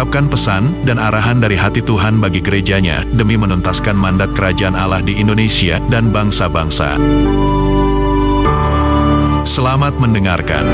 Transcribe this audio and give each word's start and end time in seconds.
mengungkapkan 0.00 0.32
pesan 0.32 0.64
dan 0.88 0.96
arahan 0.96 1.44
dari 1.44 1.60
hati 1.60 1.84
Tuhan 1.84 2.24
bagi 2.24 2.40
gerejanya 2.40 3.04
demi 3.12 3.36
menuntaskan 3.36 3.92
mandat 3.92 4.32
kerajaan 4.32 4.72
Allah 4.72 5.04
di 5.04 5.20
Indonesia 5.20 5.76
dan 5.92 6.08
bangsa-bangsa. 6.08 6.96
Selamat 9.44 10.00
mendengarkan. 10.00 10.64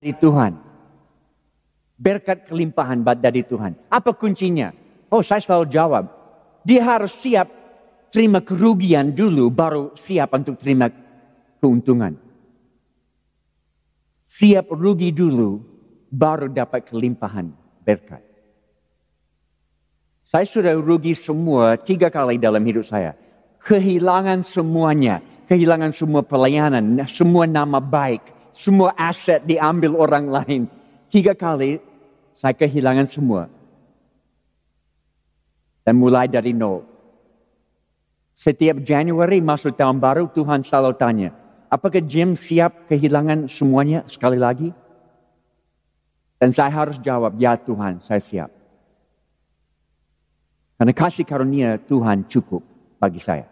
Dari 0.00 0.16
Tuhan. 0.16 0.52
Berkat 2.00 2.48
kelimpahan 2.48 3.04
dari 3.20 3.44
Tuhan. 3.44 3.76
Apa 3.92 4.16
kuncinya? 4.16 4.72
Oh 5.12 5.20
saya 5.20 5.44
selalu 5.44 5.68
jawab. 5.68 6.08
Dia 6.64 6.80
harus 6.96 7.12
siap 7.12 7.52
terima 8.08 8.40
kerugian 8.40 9.12
dulu 9.12 9.52
baru 9.52 9.92
siap 9.92 10.32
untuk 10.32 10.56
terima 10.56 10.88
keuntungan. 11.62 12.18
Siap 14.26 14.74
rugi 14.74 15.14
dulu, 15.14 15.62
baru 16.10 16.50
dapat 16.50 16.90
kelimpahan 16.90 17.54
berkat. 17.86 18.18
Saya 20.26 20.48
sudah 20.48 20.74
rugi 20.74 21.14
semua 21.14 21.78
tiga 21.78 22.10
kali 22.10 22.40
dalam 22.40 22.64
hidup 22.66 22.82
saya. 22.82 23.14
Kehilangan 23.62 24.42
semuanya, 24.42 25.22
kehilangan 25.46 25.94
semua 25.94 26.26
pelayanan, 26.26 27.04
semua 27.06 27.46
nama 27.46 27.78
baik, 27.78 28.24
semua 28.50 28.90
aset 28.98 29.44
diambil 29.46 29.94
orang 29.94 30.26
lain. 30.26 30.62
Tiga 31.12 31.36
kali 31.36 31.78
saya 32.34 32.56
kehilangan 32.56 33.06
semua. 33.06 33.46
Dan 35.84 36.00
mulai 36.00 36.26
dari 36.26 36.56
nol. 36.56 36.88
Setiap 38.32 38.80
Januari 38.80 39.44
masuk 39.44 39.76
tahun 39.76 40.00
baru 40.00 40.26
Tuhan 40.32 40.64
selalu 40.64 40.96
tanya, 40.96 41.30
Apakah 41.72 42.04
Jim 42.04 42.36
siap 42.36 42.84
kehilangan 42.84 43.48
semuanya 43.48 44.04
sekali 44.04 44.36
lagi? 44.36 44.76
Dan 46.36 46.52
saya 46.52 46.68
harus 46.68 47.00
jawab, 47.00 47.32
ya 47.40 47.56
Tuhan, 47.56 47.96
saya 48.04 48.20
siap. 48.20 48.52
Karena 50.76 50.92
kasih 50.92 51.24
karunia 51.24 51.80
Tuhan 51.80 52.28
cukup 52.28 52.60
bagi 53.00 53.24
saya. 53.24 53.48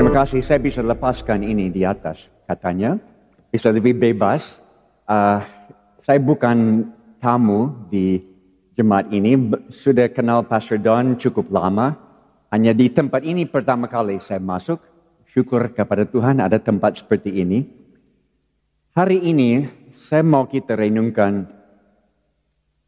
Terima 0.00 0.12
kasih, 0.16 0.40
saya 0.40 0.56
bisa 0.56 0.80
lepaskan 0.80 1.44
ini 1.44 1.68
di 1.68 1.84
atas, 1.84 2.24
katanya. 2.48 2.96
Bisa 3.52 3.68
lebih 3.68 3.92
bebas. 4.00 4.64
Uh, 5.04 5.59
saya 6.04 6.18
bukan 6.20 6.88
tamu 7.20 7.88
di 7.92 8.24
jemaat 8.76 9.12
ini, 9.12 9.36
sudah 9.68 10.08
kenal 10.08 10.40
Pastor 10.46 10.80
Don 10.80 11.16
cukup 11.20 11.52
lama. 11.52 11.96
Hanya 12.50 12.74
di 12.74 12.90
tempat 12.90 13.22
ini 13.22 13.46
pertama 13.46 13.86
kali 13.86 14.18
saya 14.18 14.40
masuk. 14.42 14.80
Syukur 15.30 15.70
kepada 15.70 16.02
Tuhan 16.02 16.42
ada 16.42 16.58
tempat 16.58 16.98
seperti 16.98 17.30
ini. 17.38 17.62
Hari 18.98 19.22
ini 19.30 19.70
saya 19.94 20.26
mau 20.26 20.42
kita 20.42 20.74
renungkan. 20.74 21.46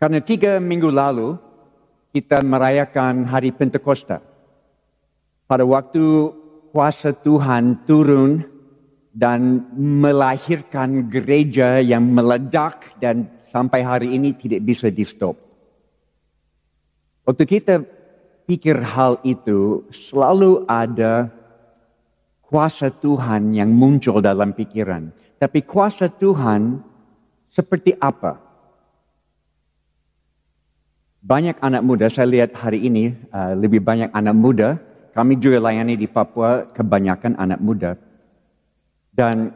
Karena 0.03 0.19
tiga 0.19 0.59
minggu 0.59 0.91
lalu 0.91 1.39
kita 2.11 2.43
merayakan 2.43 3.23
hari 3.31 3.55
Pentakosta. 3.55 4.19
Pada 5.47 5.63
waktu 5.63 6.03
kuasa 6.75 7.15
Tuhan 7.15 7.87
turun 7.87 8.52
dan 9.13 9.69
melahirkan 9.77 11.13
gereja 11.13 11.77
yang 11.85 12.01
meledak 12.09 12.97
dan 12.97 13.29
sampai 13.53 13.85
hari 13.85 14.17
ini 14.17 14.33
tidak 14.33 14.65
bisa 14.65 14.89
di 14.89 15.05
stop. 15.05 15.37
Waktu 17.29 17.45
kita 17.45 17.85
pikir 18.49 18.81
hal 18.81 19.21
itu, 19.23 19.85
selalu 19.93 20.65
ada 20.65 21.29
kuasa 22.41 22.89
Tuhan 22.89 23.53
yang 23.53 23.69
muncul 23.69 24.25
dalam 24.25 24.57
pikiran. 24.57 25.13
Tapi 25.37 25.61
kuasa 25.61 26.09
Tuhan 26.09 26.81
seperti 27.53 27.93
apa? 28.01 28.41
Banyak 31.23 31.61
anak 31.63 31.83
muda, 31.85 32.11
saya 32.11 32.27
lihat 32.27 32.57
hari 32.57 32.89
ini 32.89 33.15
uh, 33.31 33.55
lebih 33.55 33.79
banyak 33.79 34.11
anak 34.11 34.35
muda. 34.35 34.69
Kami 35.13 35.37
juga 35.37 35.69
layani 35.69 35.95
di 36.01 36.09
Papua 36.09 36.65
kebanyakan 36.73 37.37
anak 37.37 37.61
muda 37.61 37.95
dan 39.13 39.53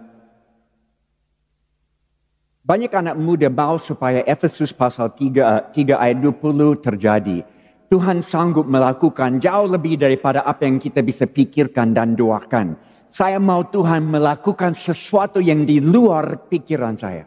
banyak 2.66 2.92
anak 2.92 3.16
muda 3.16 3.48
mau 3.48 3.80
supaya 3.80 4.20
Efesus 4.28 4.70
pasal 4.76 5.16
3, 5.16 5.72
3 5.72 5.96
ayat 5.96 6.18
20 6.20 6.76
terjadi. 6.84 7.38
Tuhan 7.86 8.18
sanggup 8.18 8.66
melakukan 8.66 9.38
jauh 9.38 9.70
lebih 9.70 9.94
daripada 9.94 10.42
apa 10.42 10.66
yang 10.66 10.82
kita 10.82 11.00
bisa 11.06 11.24
pikirkan 11.24 11.94
dan 11.94 12.18
doakan. 12.18 12.74
Saya 13.06 13.38
mau 13.38 13.62
Tuhan 13.62 14.02
melakukan 14.02 14.74
sesuatu 14.74 15.38
yang 15.38 15.62
di 15.62 15.78
luar 15.78 16.50
pikiran 16.50 16.98
saya 16.98 17.24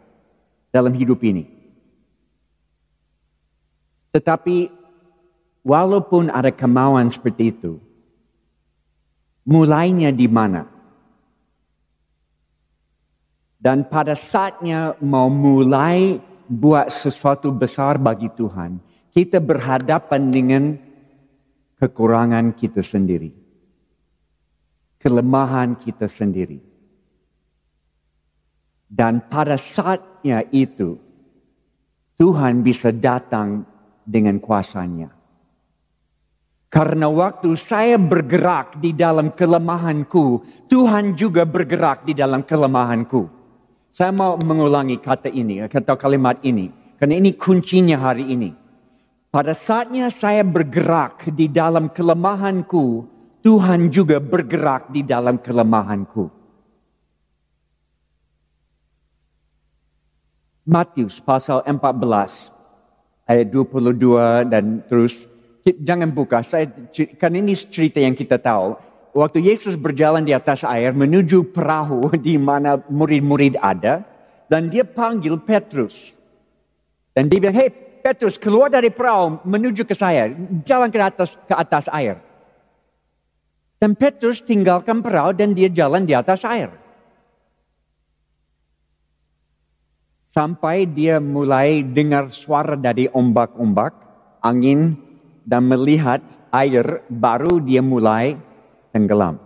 dalam 0.68 0.92
hidup 0.92 1.24
ini. 1.24 1.48
Tetapi 4.12 4.68
walaupun 5.64 6.28
ada 6.28 6.52
kemauan 6.52 7.08
seperti 7.08 7.56
itu, 7.56 7.80
mulainya 9.48 10.12
di 10.12 10.28
mana? 10.28 10.79
Dan 13.60 13.84
pada 13.84 14.16
saatnya 14.16 14.96
mau 15.04 15.28
mulai 15.28 16.16
buat 16.48 16.88
sesuatu 16.88 17.52
besar 17.52 18.00
bagi 18.00 18.32
Tuhan, 18.32 18.80
kita 19.12 19.36
berhadapan 19.36 20.22
dengan 20.32 20.64
kekurangan 21.76 22.56
kita 22.56 22.80
sendiri. 22.80 23.36
Kelemahan 24.96 25.76
kita 25.76 26.08
sendiri. 26.08 26.56
Dan 28.88 29.28
pada 29.28 29.60
saatnya 29.60 30.40
itu, 30.48 30.96
Tuhan 32.16 32.64
bisa 32.64 32.88
datang 32.90 33.68
dengan 34.08 34.40
kuasanya. 34.40 35.12
Karena 36.70 37.10
waktu 37.10 37.54
saya 37.58 37.98
bergerak 37.98 38.78
di 38.78 38.94
dalam 38.94 39.34
kelemahanku, 39.34 40.42
Tuhan 40.70 41.18
juga 41.18 41.42
bergerak 41.42 42.06
di 42.06 42.14
dalam 42.14 42.46
kelemahanku. 42.46 43.39
Saya 43.90 44.14
mau 44.14 44.38
mengulangi 44.38 45.02
kata 45.02 45.26
ini, 45.30 45.66
kata 45.66 45.98
kalimat 45.98 46.38
ini. 46.46 46.70
Karena 46.96 47.18
ini 47.18 47.34
kuncinya 47.34 47.98
hari 47.98 48.30
ini. 48.30 48.50
Pada 49.30 49.54
saatnya 49.54 50.10
saya 50.10 50.42
bergerak 50.42 51.30
di 51.34 51.46
dalam 51.46 51.90
kelemahanku, 51.90 53.06
Tuhan 53.40 53.90
juga 53.90 54.18
bergerak 54.18 54.90
di 54.90 55.02
dalam 55.06 55.38
kelemahanku. 55.38 56.30
Matius 60.70 61.18
pasal 61.18 61.66
14 61.66 62.52
ayat 63.26 63.46
22 63.50 64.50
dan 64.50 64.86
terus 64.86 65.26
jangan 65.82 66.10
buka 66.14 66.46
saya 66.46 66.70
kan 67.18 67.32
ini 67.34 67.58
cerita 67.58 67.98
yang 67.98 68.14
kita 68.14 68.38
tahu 68.38 68.78
waktu 69.14 69.42
Yesus 69.42 69.74
berjalan 69.74 70.22
di 70.22 70.34
atas 70.34 70.62
air 70.62 70.94
menuju 70.94 71.50
perahu 71.50 72.10
di 72.26 72.38
mana 72.38 72.78
murid-murid 72.88 73.58
ada, 73.58 74.02
dan 74.50 74.70
dia 74.70 74.82
panggil 74.82 75.38
Petrus. 75.38 76.14
Dan 77.14 77.30
dia 77.30 77.38
bilang, 77.42 77.58
hei 77.58 77.70
Petrus 78.00 78.40
keluar 78.40 78.72
dari 78.72 78.88
perahu 78.88 79.44
menuju 79.44 79.84
ke 79.84 79.92
saya, 79.92 80.32
jalan 80.64 80.88
ke 80.88 80.98
atas, 80.98 81.36
ke 81.36 81.54
atas 81.54 81.86
air. 81.92 82.18
Dan 83.80 83.96
Petrus 83.96 84.44
tinggalkan 84.44 85.00
perahu 85.00 85.32
dan 85.32 85.56
dia 85.56 85.68
jalan 85.72 86.04
di 86.04 86.12
atas 86.12 86.44
air. 86.44 86.68
Sampai 90.30 90.86
dia 90.86 91.18
mulai 91.18 91.82
dengar 91.82 92.30
suara 92.30 92.78
dari 92.78 93.10
ombak-ombak, 93.10 93.92
angin, 94.44 94.94
dan 95.42 95.66
melihat 95.66 96.22
air, 96.54 97.02
baru 97.10 97.58
dia 97.58 97.82
mulai 97.82 98.38
tenggelam. 98.90 99.38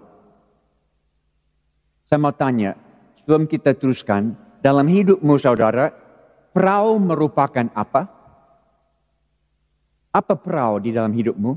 Saya 2.05 2.21
mau 2.21 2.35
tanya, 2.37 2.77
sebelum 3.21 3.49
kita 3.49 3.73
teruskan, 3.73 4.37
dalam 4.61 4.89
hidupmu 4.89 5.37
saudara, 5.41 5.93
perahu 6.53 7.01
merupakan 7.01 7.69
apa? 7.73 8.09
Apa 10.15 10.35
perahu 10.39 10.79
di 10.85 10.91
dalam 10.93 11.13
hidupmu? 11.13 11.53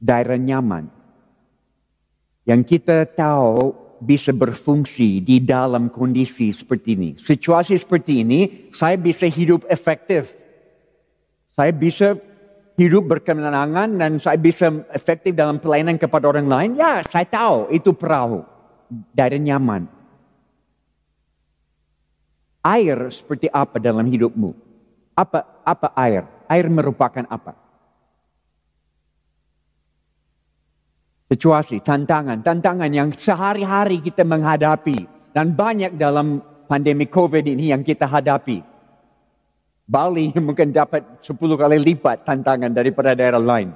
Daerah 0.00 0.36
nyaman. 0.36 0.88
Yang 2.44 2.76
kita 2.76 3.08
tahu 3.08 3.72
bisa 4.04 4.36
berfungsi 4.36 5.24
di 5.24 5.40
dalam 5.40 5.88
kondisi 5.88 6.52
seperti 6.52 6.92
ini. 6.92 7.10
Situasi 7.16 7.80
seperti 7.80 8.20
ini, 8.20 8.68
saya 8.68 9.00
bisa 9.00 9.24
hidup 9.24 9.64
efektif 9.72 10.43
saya 11.54 11.70
bisa 11.70 12.18
hidup 12.74 13.06
berkemenangan 13.06 13.94
dan 13.94 14.18
saya 14.18 14.34
bisa 14.34 14.82
efektif 14.90 15.32
dalam 15.38 15.62
pelayanan 15.62 15.94
kepada 15.94 16.26
orang 16.26 16.50
lain. 16.50 16.70
Ya, 16.74 17.06
saya 17.06 17.24
tahu 17.24 17.70
itu 17.70 17.94
perahu. 17.94 18.42
Daerah 19.14 19.38
nyaman. 19.38 19.86
Air 22.64 23.08
seperti 23.14 23.46
apa 23.48 23.78
dalam 23.78 24.06
hidupmu? 24.06 24.50
Apa 25.14 25.62
apa 25.62 25.94
air? 25.94 26.26
Air 26.50 26.66
merupakan 26.66 27.24
apa? 27.30 27.64
situasi, 31.34 31.82
tantangan, 31.82 32.46
tantangan 32.46 32.90
yang 32.94 33.10
sehari-hari 33.10 33.98
kita 33.98 34.22
menghadapi 34.22 35.02
dan 35.34 35.50
banyak 35.50 35.98
dalam 35.98 36.38
pandemi 36.70 37.10
COVID 37.10 37.42
ini 37.42 37.74
yang 37.74 37.82
kita 37.82 38.06
hadapi. 38.06 38.73
Bali 39.84 40.32
mungkin 40.46 40.72
dapat 40.72 41.20
10 41.20 41.36
kali 41.36 41.76
lipat 41.80 42.24
tantangan 42.24 42.72
daripada 42.72 43.12
daerah 43.12 43.40
lain. 43.40 43.72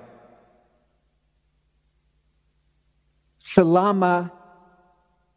Selama 3.39 4.29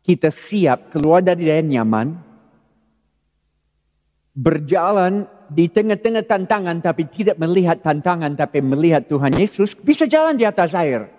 kita 0.04 0.32
siap 0.34 0.92
keluar 0.92 1.24
dari 1.24 1.48
daerah 1.48 1.64
nyaman, 1.64 2.08
berjalan 4.36 5.28
di 5.52 5.68
tengah-tengah 5.68 6.24
tantangan 6.24 6.80
tapi 6.80 7.08
tidak 7.12 7.36
melihat 7.36 7.84
tantangan 7.84 8.32
tapi 8.36 8.64
melihat 8.64 9.04
Tuhan 9.08 9.36
Yesus, 9.36 9.76
bisa 9.76 10.08
jalan 10.08 10.40
di 10.40 10.48
atas 10.48 10.72
air. 10.72 11.12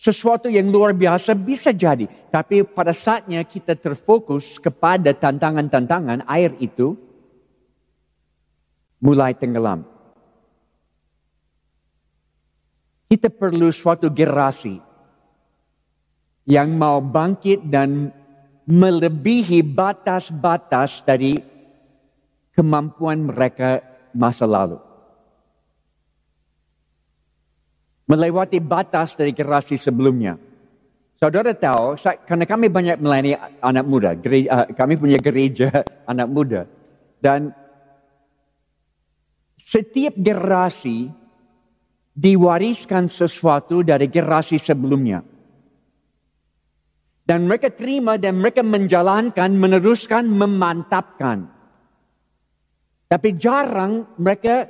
Sesuatu 0.00 0.48
yang 0.48 0.72
luar 0.72 0.96
biasa 0.96 1.36
bisa 1.36 1.76
jadi. 1.76 2.08
Tapi 2.32 2.64
pada 2.64 2.96
saatnya 2.96 3.44
kita 3.44 3.76
terfokus 3.76 4.56
kepada 4.56 5.12
tantangan-tantangan 5.12 6.24
air 6.24 6.56
itu 6.56 6.96
mulai 9.00 9.34
tenggelam. 9.34 9.82
Kita 13.10 13.26
perlu 13.26 13.74
suatu 13.74 14.06
generasi 14.06 14.78
yang 16.46 16.70
mau 16.78 17.02
bangkit 17.02 17.66
dan 17.66 18.14
melebihi 18.70 19.66
batas-batas 19.66 21.02
dari 21.02 21.34
kemampuan 22.54 23.26
mereka 23.26 23.82
masa 24.14 24.46
lalu. 24.46 24.90
melewati 28.10 28.58
batas 28.58 29.14
dari 29.14 29.30
generasi 29.30 29.78
sebelumnya. 29.78 30.34
Saudara 31.14 31.54
tahu, 31.54 31.94
karena 32.26 32.44
kami 32.48 32.66
banyak 32.66 32.96
melayani 32.98 33.38
anak 33.62 33.84
muda, 33.86 34.10
eh, 34.18 34.48
kami 34.74 34.98
punya 34.98 35.20
gereja 35.22 35.70
anak 36.10 36.26
muda, 36.26 36.66
dan 37.22 37.54
setiap 39.70 40.18
generasi 40.18 41.06
diwariskan 42.10 43.06
sesuatu 43.06 43.86
dari 43.86 44.10
generasi 44.10 44.58
sebelumnya. 44.58 45.22
Dan 47.22 47.46
mereka 47.46 47.70
terima 47.70 48.18
dan 48.18 48.42
mereka 48.42 48.66
menjalankan, 48.66 49.54
meneruskan, 49.54 50.26
memantapkan. 50.26 51.46
Tapi 53.06 53.28
jarang 53.38 54.10
mereka 54.18 54.66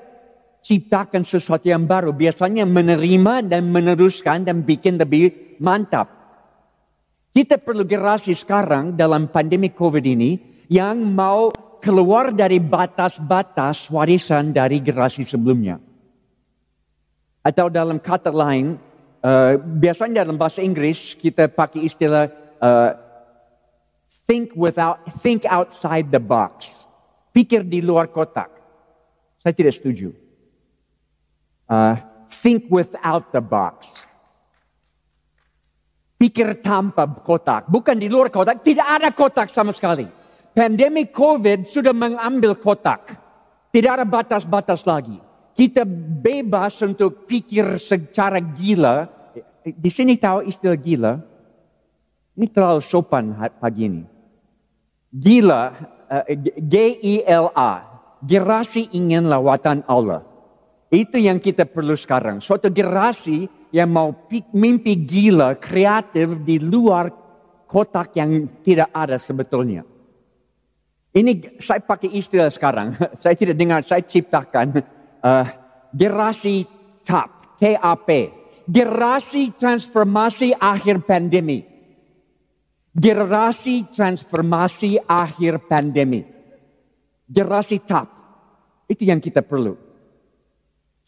ciptakan 0.61 1.25
sesuatu 1.25 1.73
yang 1.73 1.89
baru. 1.89 2.13
Biasanya 2.13 2.69
menerima 2.69 3.49
dan 3.49 3.73
meneruskan 3.73 4.45
dan 4.45 4.61
bikin 4.61 5.01
lebih 5.01 5.57
mantap. 5.65 6.13
Kita 7.33 7.57
perlu 7.57 7.89
generasi 7.89 8.37
sekarang 8.37 8.93
dalam 8.93 9.33
pandemi 9.33 9.73
COVID 9.73 10.05
ini 10.05 10.37
yang 10.69 11.01
mau 11.01 11.49
keluar 11.81 12.31
dari 12.31 12.61
batas-batas 12.61 13.89
warisan 13.89 14.53
dari 14.53 14.79
generasi 14.79 15.25
sebelumnya. 15.25 15.81
Atau 17.41 17.73
dalam 17.73 17.97
kata 17.97 18.29
lain, 18.29 18.77
uh, 19.25 19.57
biasanya 19.57 20.23
dalam 20.23 20.37
bahasa 20.37 20.61
Inggris 20.61 21.17
kita 21.17 21.49
pakai 21.49 21.89
istilah 21.89 22.29
uh, 22.61 22.93
think 24.29 24.53
without 24.53 25.01
think 25.25 25.49
outside 25.49 26.13
the 26.13 26.21
box. 26.21 26.85
Pikir 27.33 27.65
di 27.65 27.81
luar 27.81 28.13
kotak. 28.13 28.53
Saya 29.41 29.57
tidak 29.57 29.73
setuju 29.73 30.13
uh, 31.71 31.95
think 32.43 32.67
without 32.67 33.31
the 33.31 33.39
box. 33.41 33.87
Pikir 36.21 36.61
tanpa 36.61 37.09
kotak, 37.09 37.65
bukan 37.73 37.97
di 37.97 38.11
luar 38.13 38.29
kotak, 38.29 38.61
tidak 38.61 38.85
ada 38.85 39.09
kotak 39.09 39.49
sama 39.49 39.73
sekali. 39.73 40.05
Pandemi 40.51 41.07
COVID 41.07 41.63
sudah 41.63 41.95
mengambil 41.95 42.59
kotak. 42.59 43.15
Tidak 43.71 43.91
ada 43.91 44.03
batas-batas 44.03 44.83
lagi. 44.83 45.19
Kita 45.55 45.87
bebas 45.87 46.83
untuk 46.83 47.27
pikir 47.31 47.79
secara 47.79 48.43
gila. 48.43 49.07
Di 49.63 49.91
sini 49.93 50.19
tahu 50.19 50.51
istilah 50.51 50.79
gila? 50.79 51.13
Ini 52.35 52.47
terlalu 52.51 52.83
sopan 52.83 53.37
pagi 53.63 53.83
ini. 53.87 54.03
Gila, 55.11 55.63
uh, 56.11 56.25
G-I-L-A. 56.59 57.73
Gerasi 58.21 58.91
ingin 58.97 59.31
lawatan 59.31 59.87
Allah. 59.87 60.27
Itu 60.91 61.23
yang 61.23 61.39
kita 61.39 61.63
perlu 61.71 61.95
sekarang. 61.95 62.43
Suatu 62.43 62.67
generasi 62.67 63.47
yang 63.71 63.95
mau 63.95 64.27
mimpi 64.51 64.99
gila, 64.99 65.55
kreatif 65.55 66.43
di 66.43 66.59
luar 66.59 67.15
kotak 67.71 68.19
yang 68.19 68.51
tidak 68.67 68.91
ada 68.91 69.15
sebetulnya. 69.15 69.87
Ini 71.11 71.59
saya 71.59 71.83
pakai 71.83 72.15
istilah 72.15 72.51
sekarang. 72.55 72.95
saya 73.23 73.35
tidak 73.35 73.59
dengar, 73.59 73.83
saya 73.83 74.03
ciptakan. 74.07 74.79
Uh, 75.21 75.47
generasi 75.91 76.67
TAP, 77.03 77.59
TAP. 77.59 78.09
Generasi 78.71 79.51
transformasi 79.59 80.55
akhir 80.55 81.03
pandemi. 81.03 81.67
Generasi 82.95 83.91
transformasi 83.91 85.03
akhir 85.03 85.67
pandemi. 85.67 86.23
Generasi 87.27 87.83
TAP. 87.83 88.09
Itu 88.87 89.03
yang 89.03 89.19
kita 89.19 89.43
perlu. 89.43 89.75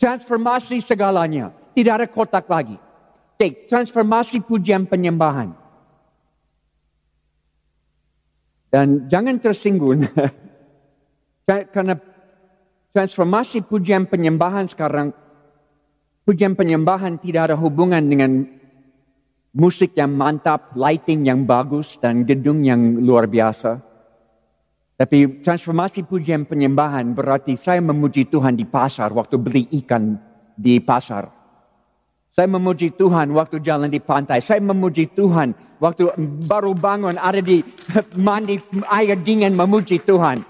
Transformasi 0.03 0.83
segalanya. 0.83 1.55
Tidak 1.71 1.95
ada 1.95 2.07
kotak 2.11 2.51
lagi. 2.51 2.75
Take 3.39 3.71
transformasi 3.71 4.43
pujian 4.43 4.87
penyembahan. 4.91 5.62
Dan 8.73 9.05
jangan 9.13 9.37
tersinggung. 9.37 10.09
Karena 11.77 11.93
transformasi 12.97 13.61
pujian 13.69 14.09
penyembahan 14.09 14.65
sekarang, 14.65 15.13
pujian 16.25 16.57
penyembahan 16.57 17.21
tidak 17.21 17.53
ada 17.53 17.57
hubungan 17.61 18.01
dengan 18.01 18.49
musik 19.53 19.93
yang 19.93 20.17
mantap, 20.17 20.73
lighting 20.73 21.29
yang 21.29 21.45
bagus, 21.45 22.01
dan 22.01 22.25
gedung 22.25 22.65
yang 22.65 23.05
luar 23.05 23.29
biasa. 23.29 23.77
Tapi 24.97 25.45
transformasi 25.45 26.09
pujian 26.09 26.49
penyembahan 26.49 27.13
berarti 27.13 27.59
saya 27.61 27.85
memuji 27.85 28.25
Tuhan 28.33 28.57
di 28.57 28.65
pasar 28.65 29.13
waktu 29.13 29.37
beli 29.37 29.69
ikan 29.85 30.17
di 30.57 30.81
pasar. 30.81 31.42
Saya 32.33 32.49
memuji 32.49 32.93
Tuhan 32.97 33.29
waktu 33.37 33.61
jalan 33.61 33.93
di 33.93 34.01
pantai. 34.01 34.41
Saya 34.41 34.65
memuji 34.65 35.13
Tuhan 35.13 35.53
waktu 35.77 36.17
baru 36.49 36.73
bangun 36.73 37.21
ada 37.21 37.45
di 37.45 37.61
mandi 38.27 38.57
air 38.89 39.17
dingin 39.21 39.53
memuji 39.53 40.01
Tuhan. 40.01 40.41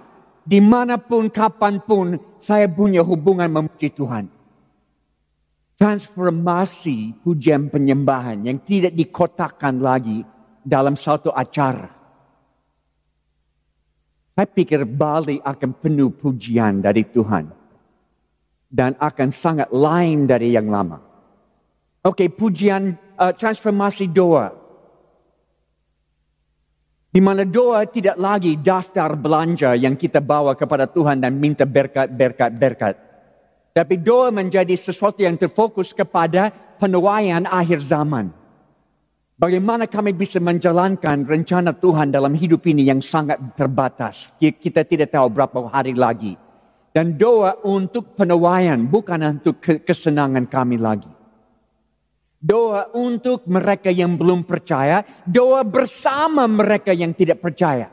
Di 0.43 0.59
mana 0.59 0.99
pun, 0.99 1.31
kapan 1.31 1.79
pun 1.83 2.19
saya 2.43 2.67
punya 2.67 3.03
hubungan 3.03 3.47
memuji 3.47 3.95
Tuhan. 3.95 4.27
Transformasi 5.79 7.23
pujian 7.23 7.71
penyembahan 7.71 8.43
yang 8.47 8.59
tidak 8.63 8.95
dikotakkan 8.95 9.83
lagi 9.83 10.23
dalam 10.63 10.95
satu 10.95 11.35
acara 11.35 12.03
saya 14.33 14.49
pikir 14.49 14.89
Bali 14.89 15.37
akan 15.45 15.71
penuh 15.77 16.09
pujian 16.09 16.81
dari 16.81 17.05
Tuhan. 17.05 17.53
Dan 18.73 18.97
akan 18.97 19.29
sangat 19.29 19.69
lain 19.69 20.25
dari 20.25 20.57
yang 20.57 20.73
lama. 20.73 21.12
Oke, 22.03 22.27
okay, 22.27 22.29
pujian 22.35 22.99
uh, 23.15 23.31
transformasi 23.31 24.11
doa. 24.11 24.51
Di 27.15 27.23
mana 27.23 27.47
doa 27.47 27.87
tidak 27.87 28.19
lagi 28.19 28.59
daftar 28.59 29.15
belanja 29.15 29.79
yang 29.79 29.95
kita 29.95 30.19
bawa 30.19 30.59
kepada 30.59 30.91
Tuhan 30.91 31.23
dan 31.23 31.39
minta 31.39 31.63
berkat, 31.63 32.11
berkat, 32.11 32.51
berkat. 32.59 32.95
Tapi 33.71 34.03
doa 34.03 34.35
menjadi 34.35 34.75
sesuatu 34.75 35.23
yang 35.23 35.39
terfokus 35.39 35.95
kepada 35.95 36.51
penuaian 36.83 37.47
akhir 37.47 37.87
zaman. 37.87 38.35
Bagaimana 39.39 39.87
kami 39.87 40.11
bisa 40.11 40.43
menjalankan 40.43 41.23
rencana 41.23 41.71
Tuhan 41.71 42.11
dalam 42.11 42.35
hidup 42.35 42.67
ini 42.67 42.83
yang 42.83 42.99
sangat 42.99 43.39
terbatas. 43.55 44.35
Kita 44.43 44.83
tidak 44.83 45.15
tahu 45.15 45.31
berapa 45.31 45.71
hari 45.71 45.95
lagi. 45.95 46.35
Dan 46.91 47.15
doa 47.15 47.63
untuk 47.63 48.19
penuaian, 48.19 48.91
bukan 48.91 49.39
untuk 49.39 49.63
kesenangan 49.63 50.51
kami 50.51 50.83
lagi. 50.83 51.22
Doa 52.43 52.91
untuk 52.99 53.47
mereka 53.47 53.87
yang 53.95 54.19
belum 54.19 54.43
percaya, 54.43 55.07
doa 55.23 55.63
bersama 55.63 56.51
mereka 56.51 56.91
yang 56.91 57.15
tidak 57.15 57.39
percaya. 57.39 57.87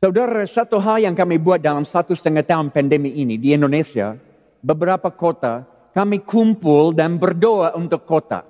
Saudara, 0.00 0.48
satu 0.48 0.80
hal 0.80 1.04
yang 1.04 1.12
kami 1.12 1.36
buat 1.36 1.60
dalam 1.60 1.84
satu 1.84 2.16
setengah 2.16 2.42
tahun 2.42 2.72
pandemi 2.72 3.12
ini 3.12 3.36
di 3.36 3.52
Indonesia, 3.52 4.16
beberapa 4.64 5.12
kota, 5.12 5.68
kami 5.92 6.24
kumpul 6.24 6.96
dan 6.96 7.20
berdoa 7.20 7.76
untuk 7.76 8.08
kota. 8.08 8.42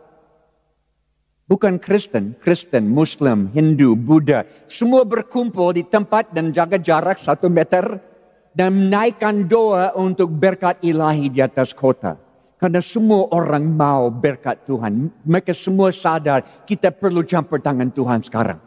Bukan 1.50 1.76
Kristen, 1.82 2.38
Kristen, 2.40 2.88
Muslim, 2.88 3.50
Hindu, 3.52 3.98
Buddha. 3.98 4.46
Semua 4.70 5.04
berkumpul 5.04 5.76
di 5.76 5.84
tempat 5.84 6.30
dan 6.32 6.54
jaga 6.54 6.80
jarak 6.80 7.18
satu 7.18 7.50
meter 7.50 8.00
dan 8.56 8.88
menaikkan 8.88 9.44
doa 9.44 9.92
untuk 9.98 10.32
berkat 10.32 10.80
ilahi 10.80 11.28
di 11.28 11.44
atas 11.44 11.76
kota. 11.76 12.16
Karena 12.62 12.78
semua 12.78 13.26
orang 13.34 13.66
mau 13.66 14.06
berkat 14.06 14.62
Tuhan. 14.70 15.10
Mereka 15.26 15.50
semua 15.50 15.90
sadar 15.90 16.62
kita 16.62 16.94
perlu 16.94 17.26
campur 17.26 17.58
tangan 17.58 17.90
Tuhan 17.90 18.22
sekarang. 18.22 18.62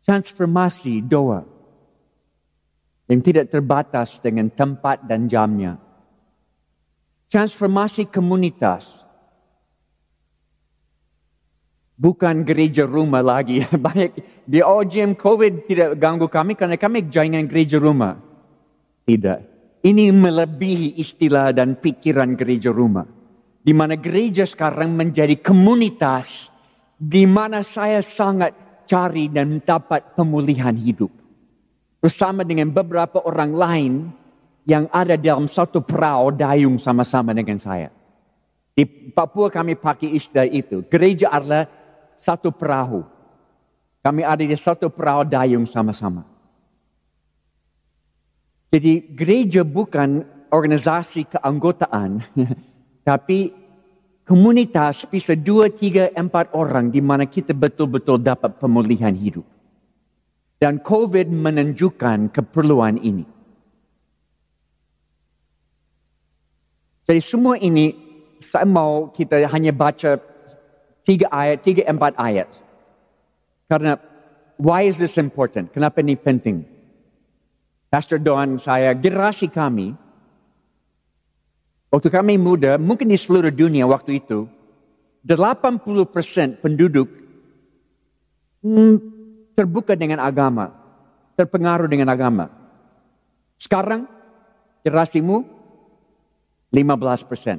Transformasi 0.00 1.04
doa 1.04 1.44
yang 3.04 3.20
tidak 3.20 3.52
terbatas 3.52 4.16
dengan 4.24 4.48
tempat 4.48 5.04
dan 5.04 5.28
jamnya. 5.28 5.76
Transformasi 7.28 8.08
komunitas 8.08 9.04
bukan 12.00 12.48
gereja 12.48 12.88
rumah 12.88 13.20
lagi. 13.20 13.60
Banyak 13.84 14.16
di 14.48 14.64
OGM 14.64 15.20
COVID 15.20 15.68
tidak 15.68 16.00
ganggu 16.00 16.32
kami 16.32 16.56
karena 16.56 16.80
kami 16.80 17.12
jangan 17.12 17.44
gereja 17.44 17.76
rumah. 17.76 18.16
Tidak. 19.04 19.57
Ini 19.88 20.12
melebihi 20.12 21.00
istilah 21.00 21.48
dan 21.56 21.80
pikiran 21.80 22.36
gereja 22.36 22.68
rumah. 22.68 23.08
Di 23.64 23.72
mana 23.72 23.96
gereja 23.96 24.44
sekarang 24.44 24.92
menjadi 24.92 25.40
komunitas 25.40 26.52
di 27.00 27.24
mana 27.24 27.64
saya 27.64 28.04
sangat 28.04 28.84
cari 28.84 29.32
dan 29.32 29.64
dapat 29.64 30.12
pemulihan 30.12 30.76
hidup. 30.76 31.08
Bersama 32.04 32.44
dengan 32.44 32.68
beberapa 32.68 33.24
orang 33.24 33.52
lain 33.56 33.92
yang 34.68 34.92
ada 34.92 35.16
dalam 35.16 35.48
satu 35.48 35.80
perahu 35.80 36.36
dayung 36.36 36.76
sama-sama 36.76 37.32
dengan 37.32 37.56
saya. 37.56 37.88
Di 38.76 38.84
Papua 38.84 39.48
kami 39.48 39.72
pakai 39.72 40.12
istilah 40.20 40.52
itu. 40.52 40.84
Gereja 40.92 41.32
adalah 41.32 41.64
satu 42.20 42.52
perahu. 42.52 43.08
Kami 44.04 44.20
ada 44.20 44.44
di 44.44 44.52
satu 44.52 44.92
perahu 44.92 45.24
dayung 45.24 45.64
sama-sama. 45.64 46.37
Jadi 48.68 49.16
gereja 49.16 49.64
bukan 49.64 50.24
organisasi 50.52 51.28
keanggotaan, 51.32 52.20
tapi 53.08 53.52
komunitas 54.28 55.08
bisa 55.08 55.32
dua, 55.32 55.72
tiga, 55.72 56.12
empat 56.12 56.52
orang 56.52 56.92
di 56.92 57.00
mana 57.00 57.24
kita 57.24 57.56
betul-betul 57.56 58.20
dapat 58.20 58.60
pemulihan 58.60 59.16
hidup. 59.16 59.44
Dan 60.58 60.82
COVID 60.82 61.30
menunjukkan 61.32 62.34
keperluan 62.34 62.98
ini. 63.00 63.24
Jadi 67.08 67.20
semua 67.24 67.56
ini 67.56 67.96
saya 68.44 68.68
mau 68.68 69.08
kita 69.08 69.48
hanya 69.48 69.72
baca 69.72 70.20
Tiga 71.08 71.24
ayat, 71.32 71.64
tiga 71.64 71.88
empat 71.88 72.20
ayat. 72.20 72.52
Karena 73.64 73.96
why 74.60 74.84
is 74.84 75.00
this 75.00 75.16
important? 75.16 75.72
Kenapa 75.72 76.04
ini 76.04 76.20
penting? 76.20 76.68
Pastor 77.88 78.20
Don 78.20 78.60
saya, 78.60 78.92
generasi 78.92 79.48
kami, 79.48 79.96
waktu 81.88 82.08
kami 82.12 82.36
muda, 82.36 82.76
mungkin 82.76 83.08
di 83.08 83.16
seluruh 83.16 83.48
dunia 83.48 83.88
waktu 83.88 84.20
itu, 84.20 84.44
80% 85.24 86.60
penduduk 86.60 87.08
hmm, 88.60 88.94
terbuka 89.56 89.96
dengan 89.96 90.20
agama, 90.20 90.68
terpengaruh 91.40 91.88
dengan 91.88 92.12
agama. 92.12 92.52
Sekarang, 93.56 94.04
generasimu 94.84 95.48
15 96.68 97.24
persen. 97.24 97.58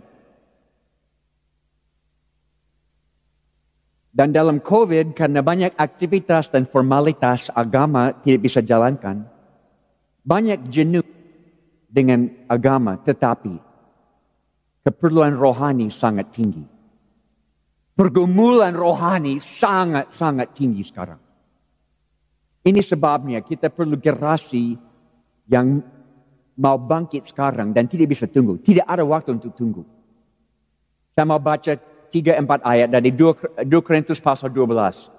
Dan 4.13 4.29
dalam 4.29 4.61
COVID, 4.61 5.17
karena 5.17 5.41
banyak 5.41 5.73
aktivitas 5.73 6.53
dan 6.53 6.69
formalitas 6.69 7.49
agama 7.53 8.13
tidak 8.21 8.41
bisa 8.45 8.59
jalankan, 8.59 9.25
banyak 10.29 10.69
jenuh 10.69 11.01
dengan 11.89 12.29
agama, 12.45 13.01
tetapi 13.01 13.57
keperluan 14.85 15.33
rohani 15.33 15.89
sangat 15.89 16.29
tinggi. 16.29 16.61
Pergumulan 17.97 18.77
rohani 18.77 19.41
sangat-sangat 19.41 20.53
tinggi 20.53 20.85
sekarang. 20.85 21.19
Ini 22.61 22.79
sebabnya 22.85 23.41
kita 23.41 23.73
perlu 23.73 23.97
generasi 23.97 24.77
yang 25.49 25.81
mau 26.61 26.77
bangkit 26.77 27.25
sekarang 27.25 27.73
dan 27.73 27.89
tidak 27.89 28.13
bisa 28.13 28.29
tunggu. 28.29 28.61
Tidak 28.61 28.85
ada 28.85 29.01
waktu 29.01 29.33
untuk 29.33 29.51
tunggu. 29.57 29.83
Saya 31.17 31.25
mau 31.25 31.41
baca 31.41 31.75
tiga 32.13 32.37
empat 32.37 32.63
ayat 32.63 32.87
dari 32.93 33.11
2 33.11 33.65
Korintus 33.83 34.21
pasal 34.21 34.53
12. 34.53 35.09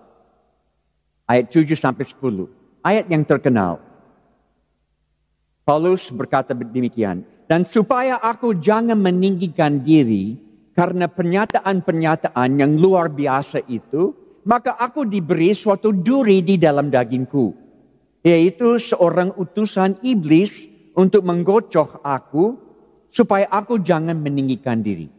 Ayat 1.28 1.46
7 1.50 1.76
sampai 1.76 2.04
10. 2.06 2.48
Ayat 2.80 3.04
yang 3.10 3.26
terkenal. 3.26 3.89
Paulus 5.64 6.08
berkata 6.10 6.56
demikian. 6.56 7.24
Dan 7.50 7.66
supaya 7.66 8.22
aku 8.22 8.54
jangan 8.62 8.94
meninggikan 8.94 9.82
diri 9.82 10.38
karena 10.70 11.10
pernyataan-pernyataan 11.10 12.50
yang 12.62 12.78
luar 12.78 13.10
biasa 13.10 13.66
itu, 13.66 14.14
maka 14.46 14.78
aku 14.78 15.02
diberi 15.02 15.50
suatu 15.50 15.90
duri 15.90 16.46
di 16.46 16.56
dalam 16.56 16.88
dagingku. 16.88 17.52
Yaitu 18.22 18.78
seorang 18.78 19.34
utusan 19.34 19.98
iblis 20.06 20.68
untuk 20.94 21.26
menggocoh 21.26 22.04
aku 22.06 22.54
supaya 23.10 23.50
aku 23.50 23.82
jangan 23.82 24.14
meninggikan 24.14 24.84
diri. 24.84 25.10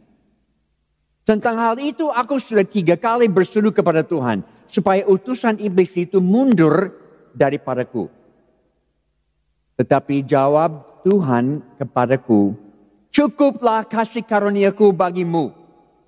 Tentang 1.21 1.55
hal 1.59 1.75
itu 1.77 2.09
aku 2.09 2.41
sudah 2.41 2.65
tiga 2.65 2.97
kali 2.97 3.29
berseru 3.29 3.69
kepada 3.69 4.01
Tuhan. 4.01 4.41
Supaya 4.71 5.03
utusan 5.03 5.59
iblis 5.59 5.91
itu 5.99 6.23
mundur 6.23 6.95
daripadaku. 7.35 8.07
Tetapi 9.81 10.21
jawab 10.21 11.01
Tuhan 11.01 11.65
kepadaku, 11.81 12.53
cukuplah 13.09 13.81
kasih 13.81 14.21
karuniaku 14.21 14.93
bagimu. 14.93 15.57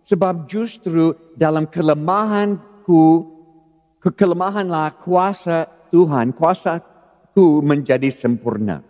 Sebab 0.05 0.45
justru 0.45 1.17
dalam 1.33 1.65
kelemahanku, 1.65 3.25
kekelemahanlah 3.97 5.01
kuasa 5.01 5.65
Tuhan, 5.89 6.37
kuasaku 6.37 7.65
menjadi 7.65 8.13
sempurna. 8.13 8.85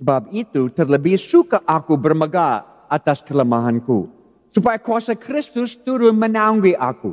Sebab 0.00 0.32
itu 0.32 0.72
terlebih 0.72 1.20
suka 1.20 1.60
aku 1.68 2.00
bermegah 2.00 2.88
atas 2.88 3.20
kelemahanku 3.20 4.08
supaya 4.56 4.80
kuasa 4.80 5.12
Kristus 5.12 5.76
turun 5.76 6.16
menanggung 6.16 6.72
aku. 6.80 7.12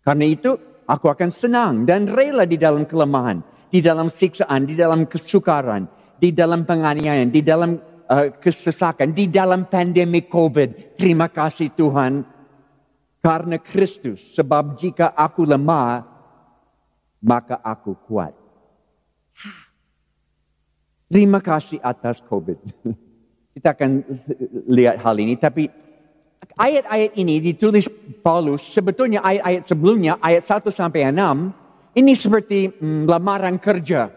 Karena 0.00 0.24
itu 0.24 0.56
aku 0.88 1.06
akan 1.12 1.28
senang 1.28 1.84
dan 1.84 2.08
rela 2.08 2.48
di 2.48 2.56
dalam 2.56 2.88
kelemahan, 2.88 3.44
di 3.70 3.78
dalam 3.78 4.10
siksaan, 4.10 4.66
di 4.66 4.74
dalam 4.74 5.06
kesukaran, 5.06 5.86
di 6.18 6.34
dalam 6.34 6.66
penganiayaan, 6.66 7.30
di 7.30 7.40
dalam 7.40 7.78
uh, 8.10 8.28
kesesakan, 8.34 9.14
di 9.14 9.30
dalam 9.30 9.70
pandemi 9.70 10.26
COVID. 10.26 10.98
Terima 10.98 11.30
kasih 11.30 11.70
Tuhan 11.72 12.26
karena 13.22 13.56
Kristus. 13.62 14.34
Sebab 14.34 14.74
jika 14.74 15.14
aku 15.14 15.46
lemah, 15.46 16.02
maka 17.22 17.62
aku 17.62 17.94
kuat. 18.04 18.34
Terima 21.06 21.38
kasih 21.38 21.78
atas 21.80 22.18
COVID. 22.26 22.58
Kita 23.54 23.74
akan 23.74 24.06
lihat 24.70 25.02
hal 25.02 25.18
ini, 25.18 25.34
tapi 25.34 25.66
ayat-ayat 26.54 27.18
ini 27.18 27.42
ditulis 27.42 27.90
Paulus, 28.22 28.62
sebetulnya 28.62 29.18
ayat-ayat 29.18 29.62
sebelumnya, 29.66 30.12
ayat 30.22 30.46
1 30.46 30.70
sampai 30.70 31.10
6, 31.10 31.59
ini 31.94 32.14
seperti 32.14 32.70
mm, 32.70 33.10
lamaran 33.10 33.58
kerja. 33.58 34.10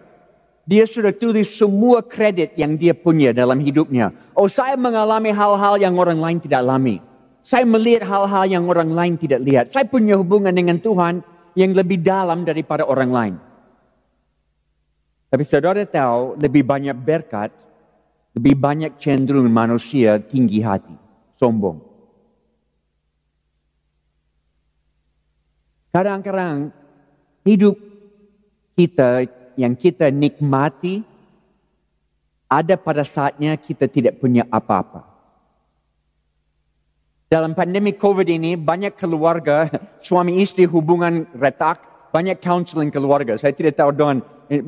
Dia 0.63 0.87
sudah 0.87 1.11
tulis 1.11 1.51
semua 1.51 1.99
kredit 1.99 2.55
yang 2.55 2.79
dia 2.79 2.95
punya 2.95 3.35
dalam 3.35 3.59
hidupnya. 3.59 4.15
Oh 4.31 4.47
saya 4.47 4.79
mengalami 4.79 5.33
hal-hal 5.35 5.75
yang 5.75 5.99
orang 5.99 6.21
lain 6.21 6.39
tidak 6.39 6.63
alami. 6.63 7.03
Saya 7.43 7.67
melihat 7.67 8.07
hal-hal 8.07 8.47
yang 8.47 8.63
orang 8.71 8.95
lain 8.95 9.19
tidak 9.19 9.43
lihat. 9.43 9.65
Saya 9.67 9.83
punya 9.83 10.15
hubungan 10.15 10.55
dengan 10.55 10.79
Tuhan 10.79 11.19
yang 11.59 11.75
lebih 11.75 11.99
dalam 11.99 12.47
daripada 12.47 12.87
orang 12.87 13.11
lain. 13.11 13.35
Tapi 15.27 15.43
saudara 15.43 15.83
tahu 15.83 16.39
lebih 16.39 16.63
banyak 16.63 16.95
berkat, 16.95 17.51
lebih 18.37 18.55
banyak 18.55 18.95
cenderung 18.95 19.49
manusia 19.51 20.21
tinggi 20.21 20.63
hati, 20.63 20.95
sombong. 21.35 21.83
Kadang-kadang 25.91 26.71
hidup 27.43 27.75
kita 28.73 29.27
yang 29.59 29.77
kita 29.77 30.09
nikmati 30.09 31.05
ada 32.49 32.75
pada 32.77 33.05
saatnya 33.05 33.53
kita 33.57 33.85
tidak 33.89 34.17
punya 34.17 34.45
apa-apa. 34.49 35.09
Dalam 37.29 37.57
pandemi 37.57 37.97
COVID 37.97 38.29
ini 38.29 38.53
banyak 38.53 38.93
keluarga, 38.93 39.65
suami 40.05 40.41
istri 40.45 40.69
hubungan 40.69 41.25
retak, 41.33 41.81
banyak 42.13 42.37
counseling 42.37 42.93
keluarga. 42.93 43.33
Saya 43.41 43.57
tidak 43.57 43.73
tahu 43.73 43.89
dengan 43.89 44.21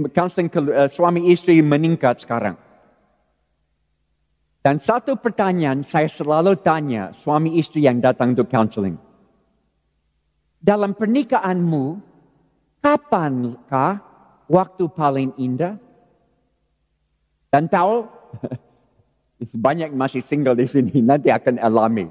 counseling 0.10 0.50
uh, 0.50 0.90
suami 0.90 1.30
istri 1.30 1.62
meningkat 1.62 2.26
sekarang. 2.26 2.58
Dan 4.66 4.82
satu 4.82 5.14
pertanyaan 5.22 5.86
saya 5.86 6.10
selalu 6.10 6.58
tanya 6.58 7.14
suami 7.14 7.62
istri 7.62 7.86
yang 7.86 8.02
datang 8.02 8.34
untuk 8.34 8.50
counseling. 8.50 8.98
Dalam 10.58 10.98
pernikahanmu, 10.98 12.15
kapankah 12.86 13.98
waktu 14.46 14.86
paling 14.94 15.34
indah? 15.42 15.82
Dan 17.50 17.66
tahu, 17.66 18.06
banyak 19.66 19.90
masih 19.90 20.22
single 20.22 20.54
di 20.54 20.70
sini, 20.70 21.02
nanti 21.02 21.34
akan 21.34 21.58
alami. 21.58 22.06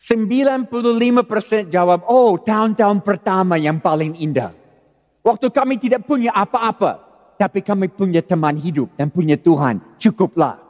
95% 0.00 1.72
jawab, 1.72 2.04
oh 2.08 2.36
tahun-tahun 2.36 3.00
pertama 3.00 3.56
yang 3.56 3.80
paling 3.80 4.16
indah. 4.20 4.52
Waktu 5.24 5.48
kami 5.52 5.76
tidak 5.76 6.04
punya 6.08 6.32
apa-apa, 6.32 7.00
tapi 7.36 7.60
kami 7.64 7.88
punya 7.88 8.20
teman 8.24 8.56
hidup 8.56 8.92
dan 8.96 9.08
punya 9.12 9.36
Tuhan, 9.36 9.80
cukuplah. 10.00 10.60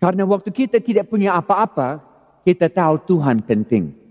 Karena 0.00 0.28
waktu 0.28 0.52
kita 0.52 0.80
tidak 0.84 1.08
punya 1.08 1.32
apa-apa, 1.32 2.04
kita 2.44 2.68
tahu 2.68 3.00
Tuhan 3.08 3.40
penting. 3.40 4.03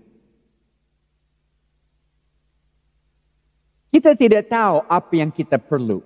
Kita 3.94 4.18
tidak 4.18 4.50
tahu 4.50 4.82
apa 4.90 5.12
yang 5.14 5.30
kita 5.30 5.54
perlu. 5.54 6.02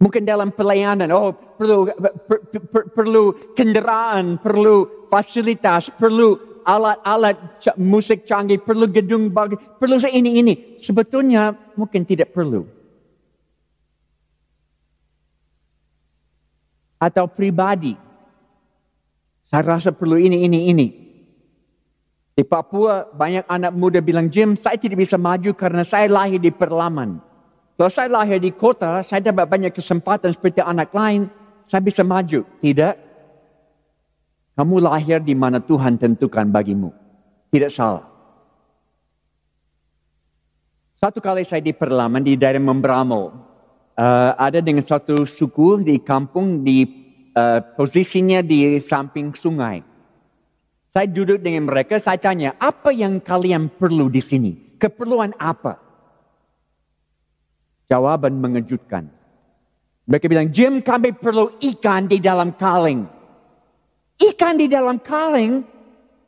Mungkin 0.00 0.24
dalam 0.24 0.48
pelayanan, 0.48 1.12
oh 1.12 1.36
perlu 1.36 1.92
per, 2.24 2.38
per, 2.48 2.82
perlu 2.96 3.52
kendaraan, 3.52 4.40
perlu 4.40 5.06
fasilitas, 5.12 5.92
perlu 5.92 6.56
alat-alat 6.64 7.60
musik 7.76 8.24
canggih, 8.24 8.64
perlu 8.64 8.88
gedung 8.88 9.28
bagi, 9.28 9.60
perlu 9.76 10.00
ini 10.08 10.40
ini. 10.40 10.54
Sebetulnya 10.80 11.52
mungkin 11.76 12.08
tidak 12.08 12.32
perlu. 12.32 12.64
Atau 16.96 17.28
pribadi. 17.28 17.92
Saya 19.52 19.76
rasa 19.76 19.92
perlu 19.92 20.16
ini, 20.16 20.48
ini, 20.48 20.72
ini. 20.72 21.01
Di 22.32 22.44
Papua 22.48 23.12
banyak 23.12 23.44
anak 23.44 23.72
muda 23.76 24.00
bilang, 24.00 24.32
Jim 24.32 24.56
saya 24.56 24.80
tidak 24.80 25.04
bisa 25.04 25.20
maju 25.20 25.52
karena 25.52 25.84
saya 25.84 26.08
lahir 26.08 26.40
di 26.40 26.48
perlaman. 26.48 27.20
Kalau 27.76 27.92
saya 27.92 28.08
lahir 28.08 28.40
di 28.40 28.48
kota, 28.52 29.04
saya 29.04 29.20
dapat 29.20 29.44
banyak 29.48 29.72
kesempatan 29.72 30.32
seperti 30.32 30.64
anak 30.64 30.92
lain, 30.96 31.28
saya 31.68 31.84
bisa 31.84 32.00
maju. 32.00 32.40
Tidak. 32.64 32.94
Kamu 34.56 34.74
lahir 34.80 35.20
di 35.20 35.36
mana 35.36 35.60
Tuhan 35.60 36.00
tentukan 36.00 36.48
bagimu. 36.48 36.92
Tidak 37.52 37.68
salah. 37.68 38.08
Satu 40.96 41.18
kali 41.18 41.42
saya 41.44 41.58
di 41.58 41.74
Perlaman 41.74 42.22
di 42.22 42.38
daerah 42.38 42.62
Membramo, 42.62 43.34
uh, 43.98 44.30
ada 44.38 44.62
dengan 44.62 44.86
satu 44.86 45.26
suku 45.26 45.82
di 45.82 45.98
kampung 45.98 46.62
di 46.62 46.86
uh, 47.34 47.58
posisinya 47.74 48.38
di 48.40 48.78
samping 48.78 49.34
sungai. 49.34 49.91
Saya 50.92 51.08
duduk 51.08 51.40
dengan 51.40 51.72
mereka, 51.72 51.96
saya 51.96 52.20
tanya, 52.20 52.52
apa 52.60 52.92
yang 52.92 53.16
kalian 53.16 53.72
perlu 53.72 54.12
di 54.12 54.20
sini? 54.20 54.76
Keperluan 54.76 55.32
apa? 55.40 55.80
Jawaban 57.88 58.36
mengejutkan. 58.36 59.08
Mereka 60.04 60.28
bilang, 60.28 60.52
Jim 60.52 60.84
kami 60.84 61.16
perlu 61.16 61.56
ikan 61.64 62.04
di 62.04 62.20
dalam 62.20 62.52
kaleng. 62.52 63.08
Ikan 64.20 64.60
di 64.60 64.68
dalam 64.68 65.00
kaleng, 65.00 65.64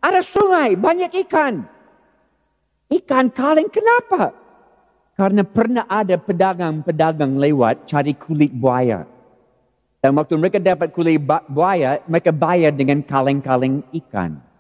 ada 0.01 0.25
sungai, 0.25 0.81
banyak 0.81 1.12
ikan. 1.29 1.69
Ikan 2.88 3.37
kaleng 3.37 3.69
kenapa? 3.69 4.33
Karena 5.12 5.45
pernah 5.45 5.85
ada 5.85 6.17
pedagang-pedagang 6.17 7.37
lewat 7.37 7.85
cari 7.85 8.17
kulit 8.17 8.49
buaya. 8.49 9.05
Dan 10.01 10.17
waktu 10.17 10.41
mereka 10.41 10.57
dapat 10.57 10.88
kulit 10.97 11.21
buaya, 11.53 12.01
mereka 12.09 12.33
bayar 12.33 12.73
dengan 12.73 13.05
kaleng-kaleng 13.05 13.85
ikan. 13.93 14.54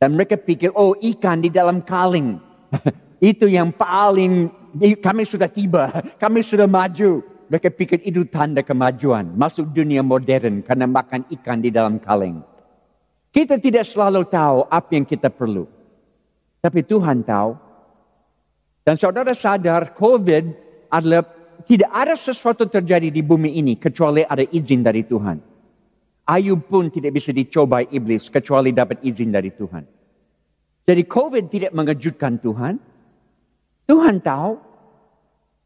Dan 0.00 0.16
mereka 0.16 0.40
pikir, 0.40 0.72
oh 0.72 0.96
ikan 0.96 1.44
di 1.44 1.52
dalam 1.52 1.84
kaleng. 1.84 2.40
Itu 3.20 3.44
yang 3.44 3.68
paling 3.76 4.48
kami 5.04 5.28
sudah 5.28 5.52
tiba, 5.52 5.92
kami 6.22 6.40
sudah 6.40 6.64
maju. 6.64 7.20
Mereka 7.50 7.68
pikir 7.74 7.98
itu 8.06 8.22
tanda 8.30 8.62
kemajuan, 8.62 9.34
masuk 9.34 9.74
dunia 9.74 10.06
modern 10.06 10.62
karena 10.62 10.86
makan 10.86 11.26
ikan 11.34 11.58
di 11.58 11.74
dalam 11.74 11.98
kaleng. 11.98 12.46
Kita 13.34 13.58
tidak 13.58 13.90
selalu 13.90 14.22
tahu 14.30 14.70
apa 14.70 14.90
yang 14.94 15.02
kita 15.02 15.34
perlu. 15.34 15.66
Tapi 16.62 16.86
Tuhan 16.86 17.26
tahu. 17.26 17.58
Dan 18.86 18.94
saudara 18.94 19.34
sadar 19.34 19.90
COVID 19.98 20.44
adalah 20.94 21.26
tidak 21.66 21.90
ada 21.90 22.14
sesuatu 22.14 22.70
terjadi 22.70 23.10
di 23.10 23.18
bumi 23.18 23.58
ini 23.58 23.74
kecuali 23.74 24.22
ada 24.22 24.46
izin 24.46 24.86
dari 24.86 25.02
Tuhan. 25.02 25.49
Ayub 26.30 26.62
pun 26.70 26.86
tidak 26.94 27.18
bisa 27.18 27.34
dicoba 27.34 27.82
iblis 27.82 28.30
kecuali 28.30 28.70
dapat 28.70 29.02
izin 29.02 29.34
dari 29.34 29.50
Tuhan. 29.50 29.82
Jadi 30.86 31.02
COVID 31.10 31.44
tidak 31.50 31.72
mengejutkan 31.74 32.38
Tuhan. 32.38 32.78
Tuhan 33.90 34.16
tahu 34.22 34.52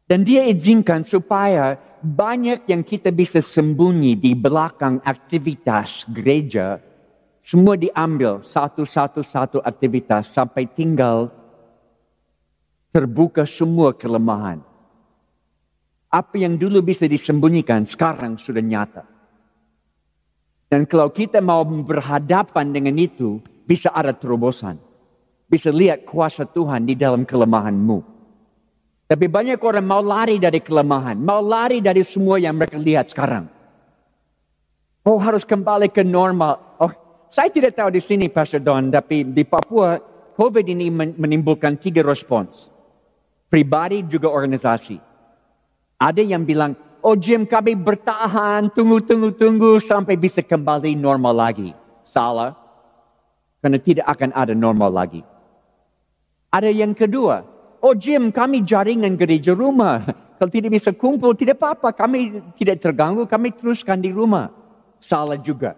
dan 0.09 0.25
dia 0.25 0.49
izinkan 0.49 1.05
supaya 1.05 1.77
banyak 2.01 2.65
yang 2.65 2.81
kita 2.81 3.13
bisa 3.13 3.45
sembunyi 3.45 4.17
di 4.17 4.33
belakang 4.33 4.97
aktivitas 5.05 6.09
gereja 6.09 6.81
semua 7.45 7.77
diambil 7.77 8.41
satu-satu-satu 8.41 9.61
aktivitas 9.61 10.33
sampai 10.33 10.65
tinggal 10.65 11.29
terbuka 12.89 13.45
semua 13.45 13.93
kelemahan. 13.93 14.65
Apa 16.09 16.41
yang 16.41 16.57
dulu 16.57 16.81
bisa 16.81 17.05
disembunyikan 17.05 17.85
sekarang 17.85 18.41
sudah 18.41 18.65
nyata. 18.65 19.14
Dan 20.69 20.89
kalau 20.89 21.13
kita 21.13 21.39
mau 21.39 21.61
berhadapan 21.63 22.73
dengan 22.73 22.97
itu, 22.97 23.37
bisa 23.65 23.93
ada 23.93 24.11
terobosan. 24.11 24.81
Bisa 25.45 25.69
lihat 25.69 26.09
kuasa 26.09 26.43
Tuhan 26.45 26.89
di 26.89 26.97
dalam 26.97 27.21
kelemahanmu. 27.21 28.15
Tapi 29.05 29.25
banyak 29.29 29.61
orang 29.61 29.85
mau 29.85 30.01
lari 30.01 30.41
dari 30.41 30.57
kelemahan, 30.57 31.21
mau 31.21 31.37
lari 31.37 31.77
dari 31.77 32.01
semua 32.01 32.41
yang 32.41 32.57
mereka 32.57 32.81
lihat 32.81 33.13
sekarang. 33.13 33.45
Oh 35.05 35.21
harus 35.21 35.45
kembali 35.45 35.93
ke 35.93 36.01
normal. 36.01 36.57
Oh 36.81 36.89
saya 37.29 37.53
tidak 37.53 37.77
tahu 37.77 37.93
di 37.93 38.01
sini 38.01 38.25
Pastor 38.33 38.57
Don, 38.65 38.89
tapi 38.89 39.21
di 39.21 39.45
Papua 39.45 40.01
COVID 40.33 40.65
ini 40.65 40.89
menimbulkan 40.91 41.77
tiga 41.77 42.01
respons. 42.01 42.73
Pribadi 43.45 44.01
juga 44.09 44.33
organisasi. 44.33 44.97
Ada 46.01 46.25
yang 46.25 46.43
bilang, 46.43 46.75
oh 47.05 47.13
Jim 47.13 47.45
kami 47.45 47.77
bertahan, 47.77 48.73
tunggu, 48.73 48.97
tunggu, 49.05 49.29
tunggu 49.29 49.77
sampai 49.77 50.17
bisa 50.17 50.41
kembali 50.41 50.97
normal 50.97 51.37
lagi. 51.37 51.69
Salah. 52.01 52.57
Karena 53.61 53.77
tidak 53.77 54.05
akan 54.09 54.33
ada 54.33 54.57
normal 54.57 54.89
lagi. 54.89 55.21
Ada 56.49 56.73
yang 56.73 56.97
kedua, 56.97 57.45
Oh 57.85 57.93
Jim, 57.93 58.33
kami 58.33 58.65
jaringan 58.65 59.13
gereja 59.13 59.53
rumah. 59.53 60.01
Kalau 60.41 60.49
tidak 60.49 60.73
bisa 60.73 60.89
kumpul, 60.89 61.37
tidak 61.37 61.61
apa-apa. 61.61 61.93
Kami 61.93 62.41
tidak 62.57 62.81
terganggu, 62.81 63.29
kami 63.29 63.53
teruskan 63.53 64.01
di 64.01 64.09
rumah. 64.09 64.49
Salah 64.97 65.37
juga. 65.37 65.77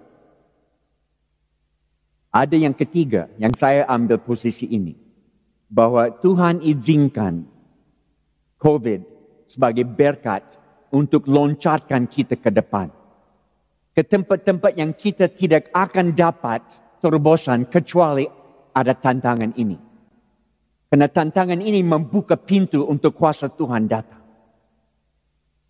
Ada 2.31 2.55
yang 2.55 2.71
ketiga, 2.71 3.27
yang 3.35 3.51
saya 3.59 3.83
ambil 3.91 4.23
posisi 4.23 4.71
ini. 4.71 4.95
Bahwa 5.67 6.07
Tuhan 6.07 6.63
izinkan 6.63 7.43
COVID 8.55 9.03
sebagai 9.51 9.83
berkat 9.83 10.47
untuk 10.93 11.27
loncatkan 11.27 12.07
kita 12.07 12.39
ke 12.39 12.49
depan. 12.51 12.91
Ke 13.91 14.05
tempat-tempat 14.05 14.77
yang 14.77 14.93
kita 14.93 15.27
tidak 15.31 15.73
akan 15.73 16.13
dapat 16.13 16.61
terobosan 17.01 17.65
kecuali 17.65 18.29
ada 18.73 18.93
tantangan 18.93 19.57
ini. 19.57 19.77
Karena 20.87 21.09
tantangan 21.09 21.59
ini 21.59 21.81
membuka 21.83 22.37
pintu 22.37 22.85
untuk 22.85 23.17
kuasa 23.17 23.49
Tuhan 23.51 23.89
datang. 23.89 24.23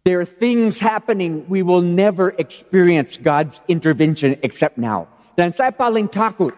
There 0.04 0.24
are 0.24 0.28
things 0.28 0.80
happening 0.80 1.44
we 1.52 1.64
will 1.64 1.84
never 1.84 2.32
experience 2.40 3.20
God's 3.20 3.60
intervention 3.68 4.40
except 4.44 4.80
now. 4.80 5.08
Dan 5.36 5.52
saya 5.52 5.76
paling 5.76 6.08
takut 6.08 6.56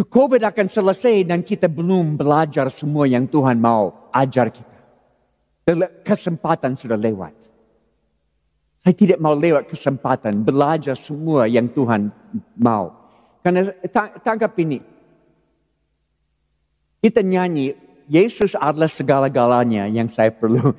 COVID 0.00 0.40
akan 0.40 0.66
selesai 0.68 1.28
dan 1.28 1.44
kita 1.44 1.68
belum 1.68 2.16
belajar 2.16 2.72
semua 2.72 3.04
yang 3.04 3.28
Tuhan 3.28 3.60
mau 3.60 4.08
ajar 4.10 4.48
kita. 4.48 4.78
Kesempatan 6.02 6.74
sudah 6.74 6.96
lewat. 6.96 7.39
Saya 8.80 8.96
tidak 8.96 9.20
mau 9.20 9.36
lewat 9.36 9.68
kesempatan 9.68 10.40
belajar 10.40 10.96
semua 10.96 11.44
yang 11.44 11.68
Tuhan 11.68 12.08
mau. 12.56 12.96
Karena 13.44 13.72
tangkap 14.24 14.56
ini, 14.56 14.80
kita 17.04 17.20
nyanyi, 17.20 17.76
Yesus 18.08 18.56
adalah 18.56 18.88
segala-galanya 18.88 19.84
yang 19.88 20.08
saya 20.08 20.32
perlu. 20.32 20.72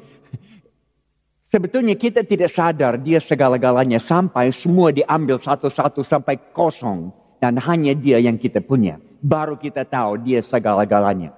Sebetulnya 1.53 1.93
kita 1.93 2.25
tidak 2.25 2.49
sadar 2.49 2.97
dia 2.97 3.21
segala-galanya 3.21 4.01
sampai 4.01 4.49
semua 4.49 4.89
diambil 4.89 5.37
satu-satu 5.37 6.01
sampai 6.01 6.41
kosong. 6.53 7.13
Dan 7.41 7.57
hanya 7.57 7.97
dia 7.97 8.21
yang 8.21 8.37
kita 8.37 8.61
punya. 8.61 9.01
Baru 9.17 9.57
kita 9.57 9.81
tahu 9.81 10.21
dia 10.21 10.45
segala-galanya. 10.45 11.33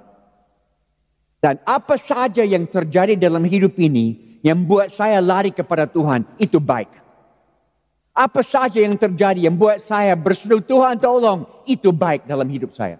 Dan 1.39 1.59
apa 1.63 1.95
saja 1.99 2.43
yang 2.43 2.67
terjadi 2.67 3.19
dalam 3.19 3.43
hidup 3.43 3.75
ini 3.79 4.32
yang 4.43 4.59
buat 4.67 4.91
saya 4.91 5.23
lari 5.23 5.55
kepada 5.55 5.87
Tuhan, 5.87 6.27
itu 6.35 6.59
baik. 6.59 6.91
Apa 8.13 8.43
saja 8.45 8.77
yang 8.77 8.93
terjadi 8.93 9.49
yang 9.49 9.55
buat 9.55 9.81
saya 9.81 10.13
berseru 10.13 10.59
Tuhan 10.59 10.99
tolong, 10.99 11.47
itu 11.65 11.89
baik 11.89 12.27
dalam 12.27 12.45
hidup 12.51 12.75
saya. 12.75 12.99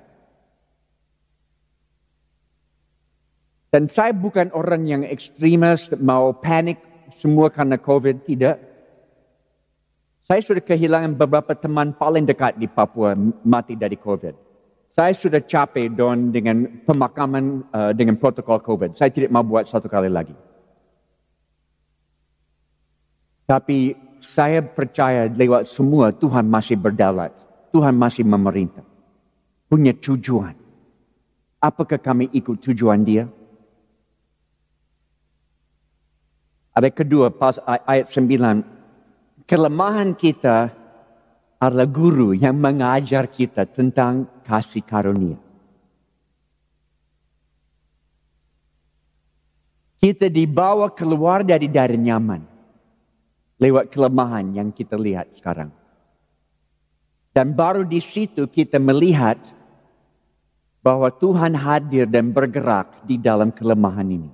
Dan 3.70 3.92
saya 3.92 4.16
bukan 4.16 4.50
orang 4.56 4.88
yang 4.88 5.02
ekstremis, 5.04 5.92
mau 6.00 6.32
panik 6.32 6.80
semua 7.20 7.52
karena 7.52 7.76
COVID, 7.76 8.24
tidak. 8.24 8.58
Saya 10.24 10.40
sudah 10.40 10.64
kehilangan 10.64 11.20
beberapa 11.20 11.52
teman 11.54 11.92
paling 11.92 12.24
dekat 12.24 12.56
di 12.56 12.72
Papua 12.72 13.14
mati 13.44 13.76
dari 13.76 14.00
COVID. 14.00 14.34
Saya 14.94 15.12
sudah 15.18 15.42
capek 15.42 15.90
don 15.90 16.30
dengan 16.30 16.86
pemakaman 16.86 17.66
uh, 17.74 17.92
dengan 17.98 18.16
protokol 18.16 18.62
COVID. 18.62 18.94
Saya 18.94 19.10
tidak 19.10 19.34
mau 19.34 19.42
buat 19.42 19.66
satu 19.66 19.90
kali 19.90 20.08
lagi. 20.08 20.38
Tapi 23.44 23.96
saya 24.24 24.64
percaya 24.64 25.28
lewat 25.28 25.68
semua 25.68 26.16
Tuhan 26.16 26.48
masih 26.48 26.80
berdalat. 26.80 27.36
Tuhan 27.76 27.92
masih 27.92 28.24
memerintah. 28.24 28.86
Punya 29.68 29.92
tujuan. 29.92 30.56
Apakah 31.60 32.00
kami 32.00 32.32
ikut 32.32 32.60
tujuan 32.64 33.04
dia? 33.04 33.28
Ada 36.74 36.90
kedua 36.90 37.30
pas 37.30 37.60
ayat 37.66 38.08
9. 38.10 39.44
Kelemahan 39.44 40.16
kita 40.16 40.72
adalah 41.60 41.88
guru 41.88 42.32
yang 42.32 42.56
mengajar 42.56 43.28
kita 43.28 43.68
tentang 43.68 44.28
kasih 44.48 44.84
karunia. 44.84 45.40
Kita 50.00 50.28
dibawa 50.28 50.92
keluar 50.92 51.48
dari 51.48 51.72
dari 51.72 51.96
nyaman 51.96 52.53
lewat 53.64 53.96
kelemahan 53.96 54.52
yang 54.52 54.70
kita 54.76 55.00
lihat 55.00 55.32
sekarang. 55.40 55.72
Dan 57.32 57.56
baru 57.56 57.88
di 57.88 58.04
situ 58.04 58.46
kita 58.52 58.76
melihat 58.78 59.40
bahwa 60.84 61.08
Tuhan 61.08 61.56
hadir 61.56 62.04
dan 62.04 62.36
bergerak 62.36 63.08
di 63.08 63.16
dalam 63.16 63.56
kelemahan 63.56 64.06
ini. 64.06 64.32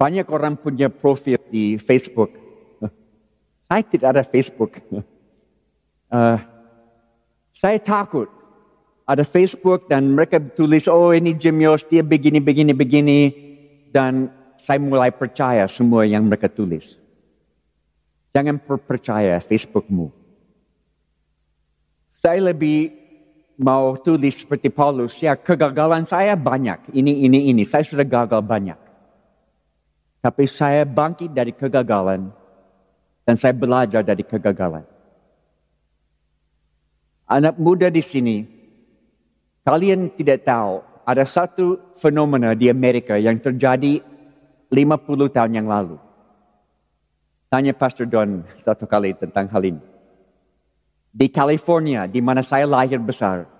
Banyak 0.00 0.32
orang 0.32 0.56
punya 0.56 0.88
profil 0.88 1.36
di 1.52 1.76
Facebook. 1.76 2.32
Saya 3.68 3.84
tidak 3.84 4.08
ada 4.16 4.24
Facebook. 4.24 4.80
Uh, 6.08 6.40
saya 7.52 7.76
takut 7.78 8.26
ada 9.04 9.26
Facebook 9.26 9.90
dan 9.90 10.16
mereka 10.16 10.40
tulis, 10.40 10.88
oh 10.88 11.12
ini 11.12 11.36
Jim 11.36 11.58
Yos, 11.60 11.82
dia 11.86 12.00
begini, 12.00 12.40
begini, 12.40 12.72
begini. 12.72 13.20
Dan 13.90 14.39
saya 14.60 14.78
mulai 14.80 15.08
percaya 15.08 15.64
semua 15.66 16.04
yang 16.04 16.28
mereka 16.28 16.48
tulis. 16.48 17.00
Jangan 18.30 18.60
percaya 18.62 19.40
Facebookmu. 19.42 20.12
Saya 22.20 22.52
lebih 22.52 22.92
mau 23.60 23.96
tulis 23.96 24.40
seperti 24.40 24.72
Paulus, 24.72 25.16
ya 25.20 25.36
kegagalan 25.36 26.04
saya 26.04 26.36
banyak, 26.36 26.92
ini, 26.96 27.28
ini, 27.28 27.52
ini. 27.52 27.62
Saya 27.64 27.84
sudah 27.84 28.04
gagal 28.04 28.40
banyak. 28.44 28.76
Tapi 30.20 30.44
saya 30.44 30.84
bangkit 30.84 31.32
dari 31.32 31.52
kegagalan 31.56 32.28
dan 33.24 33.34
saya 33.40 33.56
belajar 33.56 34.04
dari 34.04 34.20
kegagalan. 34.20 34.84
Anak 37.24 37.56
muda 37.56 37.88
di 37.88 38.04
sini, 38.04 38.44
kalian 39.64 40.12
tidak 40.12 40.44
tahu 40.44 40.84
ada 41.08 41.24
satu 41.24 41.80
fenomena 41.96 42.52
di 42.52 42.68
Amerika 42.68 43.16
yang 43.16 43.40
terjadi 43.40 44.02
50 44.70 45.34
tahun 45.34 45.52
yang 45.52 45.66
lalu. 45.66 45.98
Tanya 47.50 47.74
Pastor 47.74 48.06
Don 48.06 48.46
satu 48.62 48.86
kali 48.86 49.10
tentang 49.18 49.50
hal 49.50 49.62
ini. 49.66 49.82
Di 51.10 51.26
California, 51.26 52.06
di 52.06 52.22
mana 52.22 52.46
saya 52.46 52.62
lahir 52.70 53.02
besar, 53.02 53.50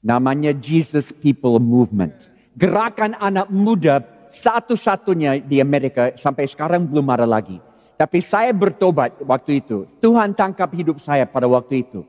namanya 0.00 0.56
Jesus 0.56 1.12
People 1.12 1.60
Movement. 1.60 2.16
Gerakan 2.56 3.12
anak 3.20 3.52
muda 3.52 4.00
satu-satunya 4.32 5.44
di 5.44 5.60
Amerika 5.60 6.16
sampai 6.16 6.48
sekarang 6.48 6.88
belum 6.88 7.04
ada 7.12 7.28
lagi. 7.28 7.60
Tapi 8.00 8.24
saya 8.24 8.48
bertobat 8.56 9.20
waktu 9.20 9.60
itu. 9.60 9.84
Tuhan 10.00 10.32
tangkap 10.32 10.72
hidup 10.72 10.96
saya 11.04 11.28
pada 11.28 11.44
waktu 11.44 11.84
itu. 11.84 12.00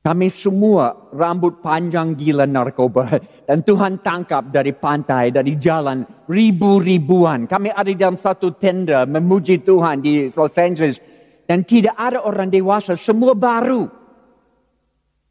Kami 0.00 0.32
semua 0.32 1.12
rambut 1.12 1.60
panjang 1.60 2.16
gila 2.16 2.48
narkoba. 2.48 3.20
Dan 3.44 3.60
Tuhan 3.60 4.00
tangkap 4.00 4.48
dari 4.48 4.72
pantai, 4.72 5.28
dari 5.28 5.60
jalan, 5.60 6.08
ribu-ribuan. 6.24 7.44
Kami 7.44 7.68
ada 7.68 7.92
dalam 7.92 8.16
satu 8.16 8.56
tenda 8.56 9.04
memuji 9.04 9.60
Tuhan 9.60 10.00
di 10.00 10.32
Los 10.32 10.56
Angeles. 10.56 10.96
Dan 11.44 11.68
tidak 11.68 11.92
ada 12.00 12.24
orang 12.24 12.48
dewasa, 12.48 12.96
semua 12.96 13.36
baru. 13.36 13.92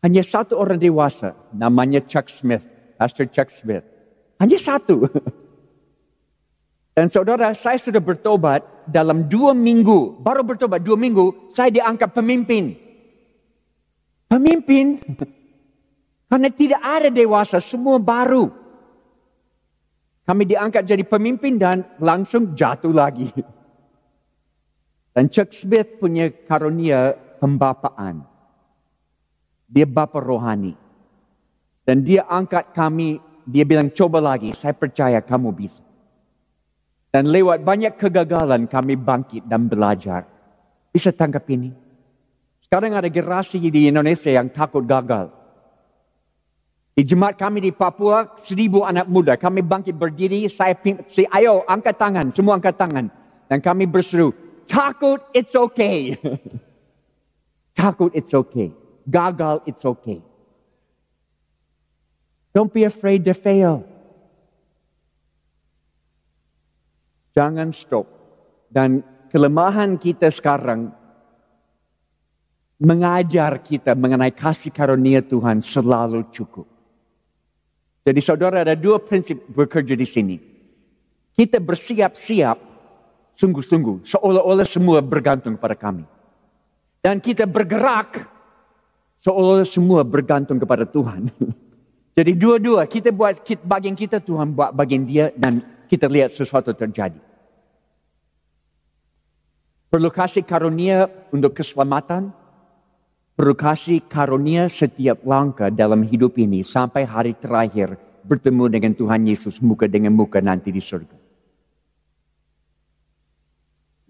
Hanya 0.05 0.21
satu 0.21 0.55
orang 0.61 0.77
dewasa, 0.77 1.33
namanya 1.49 2.05
Chuck 2.05 2.29
Smith, 2.29 2.61
Pastor 2.95 3.25
Chuck 3.25 3.49
Smith. 3.49 3.83
Hanya 4.37 4.61
satu. 4.61 5.09
Dan 6.93 7.09
saudara, 7.09 7.55
saya 7.57 7.79
sudah 7.81 8.03
bertobat 8.03 8.61
dalam 8.85 9.25
dua 9.25 9.55
minggu. 9.55 10.19
Baru 10.21 10.45
bertobat 10.45 10.83
dua 10.83 10.99
minggu, 10.99 11.55
saya 11.57 11.71
diangkat 11.73 12.11
pemimpin. 12.11 12.88
Pemimpin. 14.29 15.01
Karena 16.29 16.49
tidak 16.53 16.81
ada 16.85 17.09
dewasa, 17.09 17.57
semua 17.57 17.97
baru. 17.97 18.53
Kami 20.29 20.45
diangkat 20.45 20.85
jadi 20.85 21.01
pemimpin 21.01 21.57
dan 21.57 21.81
langsung 21.97 22.53
jatuh 22.53 22.93
lagi. 22.93 23.33
Dan 25.09 25.25
Chuck 25.33 25.49
Smith 25.57 25.97
punya 25.97 26.29
karunia 26.29 27.17
pembapaan. 27.41 28.21
Dia 29.65 29.89
bapa 29.89 30.21
rohani. 30.21 30.77
Dan 31.81 32.05
dia 32.05 32.29
angkat 32.29 32.77
kami 32.77 33.17
dia 33.49 33.65
bilang 33.65 33.89
coba 33.89 34.21
lagi, 34.21 34.53
saya 34.53 34.77
percaya 34.77 35.17
kamu 35.25 35.49
bisa. 35.57 35.81
Dan 37.09 37.33
lewat 37.33 37.65
banyak 37.65 37.97
kegagalan 37.97 38.69
kami 38.69 38.93
bangkit 38.93 39.49
dan 39.49 39.65
belajar. 39.65 40.29
Bisa 40.93 41.09
tangkap 41.09 41.41
ini. 41.49 41.73
Sekarang 42.69 43.01
ada 43.01 43.09
generasi 43.09 43.57
di 43.57 43.89
Indonesia 43.89 44.29
yang 44.29 44.45
takut 44.53 44.85
gagal. 44.85 45.33
Di 46.93 47.01
jemaat 47.01 47.33
kami 47.33 47.65
di 47.65 47.73
Papua, 47.73 48.37
seribu 48.45 48.85
anak 48.85 49.09
muda. 49.09 49.41
Kami 49.41 49.65
bangkit 49.65 49.97
berdiri, 49.97 50.45
saya 50.53 50.77
si 51.09 51.25
ayo 51.33 51.65
angkat 51.65 51.97
tangan, 51.97 52.29
semua 52.29 52.61
angkat 52.61 52.77
tangan. 52.77 53.09
Dan 53.49 53.57
kami 53.57 53.89
berseru, 53.89 54.37
takut 54.69 55.17
it's 55.33 55.57
okay. 55.57 56.13
takut 57.79 58.13
it's 58.13 58.37
okay. 58.37 58.69
Gagal 59.09 59.65
it's 59.65 59.81
okay. 59.81 60.21
Don't 62.53 62.69
be 62.69 62.85
afraid 62.85 63.25
to 63.25 63.33
fail. 63.33 63.81
Jangan 67.33 67.73
stop. 67.73 68.05
Dan 68.69 69.01
kelemahan 69.33 69.97
kita 69.97 70.29
sekarang 70.29 70.98
mengajar 72.79 73.59
kita 73.59 73.91
mengenai 73.91 74.31
kasih 74.31 74.71
karunia 74.71 75.19
Tuhan 75.19 75.59
selalu 75.59 76.23
cukup. 76.31 76.65
Jadi 78.07 78.19
saudara 78.23 78.63
ada 78.63 78.73
dua 78.73 78.97
prinsip 79.03 79.43
bekerja 79.51 79.93
di 79.93 80.07
sini. 80.07 80.37
Kita 81.35 81.59
bersiap-siap 81.59 82.57
sungguh-sungguh 83.35 84.07
seolah-olah 84.07 84.67
semua 84.67 85.03
bergantung 85.03 85.59
pada 85.59 85.75
kami. 85.75 86.07
Dan 87.03 87.19
kita 87.19 87.43
bergerak 87.43 88.23
seolah-olah 89.23 89.67
semua 89.67 90.01
bergantung 90.07 90.59
kepada 90.59 90.87
Tuhan. 90.87 91.27
Jadi 92.17 92.31
dua-dua 92.35 92.83
kita 92.87 93.11
buat 93.15 93.39
bagian 93.63 93.95
kita 93.95 94.19
Tuhan 94.19 94.51
buat 94.51 94.75
bagian 94.75 95.07
dia 95.07 95.31
dan 95.35 95.63
kita 95.87 96.07
lihat 96.07 96.31
sesuatu 96.35 96.75
terjadi. 96.75 97.19
Perlu 99.89 100.09
kasih 100.13 100.45
karunia 100.45 101.09
untuk 101.33 101.55
keselamatan. 101.55 102.38
Perlu 103.39 103.55
kasih 103.55 104.03
karunia 104.03 104.67
setiap 104.67 105.23
langkah 105.23 105.71
dalam 105.71 106.03
hidup 106.03 106.35
ini 106.35 106.59
sampai 106.59 107.07
hari 107.07 107.31
terakhir 107.39 107.95
bertemu 108.27 108.67
dengan 108.67 108.91
Tuhan 108.91 109.23
Yesus 109.23 109.63
muka 109.63 109.87
dengan 109.87 110.11
muka 110.11 110.43
nanti 110.43 110.75
di 110.75 110.83
surga. 110.83 111.15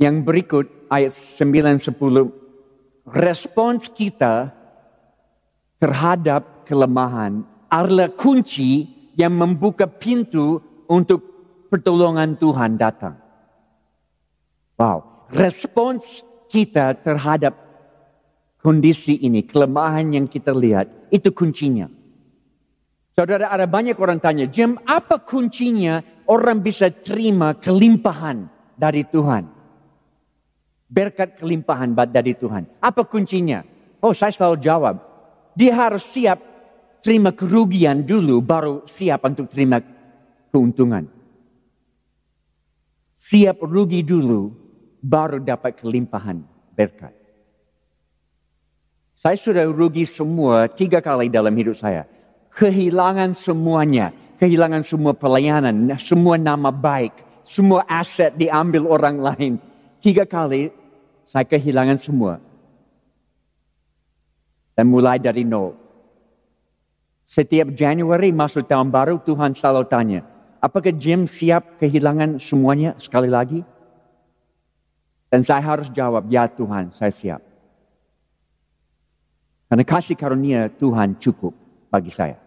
Yang 0.02 0.16
berikut 0.26 0.66
ayat 0.90 1.14
9 1.14 1.46
10 1.78 3.14
respons 3.14 3.86
kita 3.94 4.50
terhadap 5.78 6.66
kelemahan 6.66 7.46
adalah 7.70 8.10
kunci 8.10 8.90
yang 9.14 9.38
membuka 9.38 9.86
pintu 9.86 10.58
untuk 10.90 11.22
pertolongan 11.70 12.34
Tuhan 12.34 12.82
datang. 12.82 13.14
Wow, 14.74 15.30
respons 15.30 16.26
kita 16.50 16.98
terhadap 16.98 17.69
kondisi 18.60 19.16
ini, 19.24 19.44
kelemahan 19.48 20.12
yang 20.16 20.28
kita 20.28 20.52
lihat, 20.52 21.10
itu 21.12 21.32
kuncinya. 21.32 21.88
Saudara, 23.16 23.52
ada 23.52 23.68
banyak 23.68 24.00
orang 24.00 24.20
tanya, 24.24 24.48
Jim, 24.48 24.80
apa 24.88 25.20
kuncinya 25.20 26.00
orang 26.32 26.64
bisa 26.64 26.88
terima 26.88 27.52
kelimpahan 27.52 28.48
dari 28.80 29.04
Tuhan? 29.04 29.44
Berkat 30.88 31.36
kelimpahan 31.36 31.92
dari 32.08 32.34
Tuhan. 32.34 32.66
Apa 32.80 33.04
kuncinya? 33.04 33.62
Oh, 34.00 34.16
saya 34.16 34.32
selalu 34.32 34.58
jawab. 34.64 34.96
Dia 35.52 35.76
harus 35.76 36.08
siap 36.08 36.40
terima 37.04 37.36
kerugian 37.36 38.08
dulu, 38.08 38.40
baru 38.40 38.88
siap 38.88 39.28
untuk 39.28 39.52
terima 39.52 39.84
keuntungan. 40.48 41.04
Siap 43.20 43.60
rugi 43.68 44.00
dulu, 44.00 44.48
baru 45.04 45.44
dapat 45.44 45.84
kelimpahan 45.84 46.40
berkat. 46.72 47.19
Saya 49.20 49.36
sudah 49.36 49.68
rugi 49.68 50.08
semua 50.08 50.72
tiga 50.72 51.04
kali 51.04 51.28
dalam 51.28 51.52
hidup 51.52 51.76
saya. 51.76 52.08
Kehilangan 52.56 53.36
semuanya. 53.36 54.16
Kehilangan 54.40 54.88
semua 54.88 55.12
pelayanan, 55.12 55.92
semua 56.00 56.40
nama 56.40 56.72
baik, 56.72 57.12
semua 57.44 57.84
aset 57.84 58.32
diambil 58.40 58.88
orang 58.88 59.20
lain. 59.20 59.54
Tiga 60.00 60.24
kali 60.24 60.72
saya 61.28 61.44
kehilangan 61.44 62.00
semua. 62.00 62.40
Dan 64.72 64.88
mulai 64.88 65.20
dari 65.20 65.44
nol. 65.44 65.76
Setiap 67.28 67.76
Januari 67.76 68.32
masuk 68.32 68.64
tahun 68.64 68.88
baru 68.88 69.20
Tuhan 69.20 69.52
selalu 69.52 69.84
tanya, 69.92 70.24
apakah 70.64 70.96
Jim 70.96 71.28
siap 71.28 71.84
kehilangan 71.84 72.40
semuanya 72.40 72.96
sekali 72.96 73.28
lagi? 73.28 73.60
Dan 75.28 75.44
saya 75.44 75.62
harus 75.62 75.92
jawab, 75.92 76.32
ya 76.32 76.48
Tuhan, 76.48 76.96
saya 76.96 77.12
siap. 77.12 77.49
Karena 79.70 79.86
kasih 79.86 80.18
karunia 80.18 80.66
Tuhan 80.74 81.22
cukup 81.22 81.54
bagi 81.94 82.10
saya. 82.10 82.42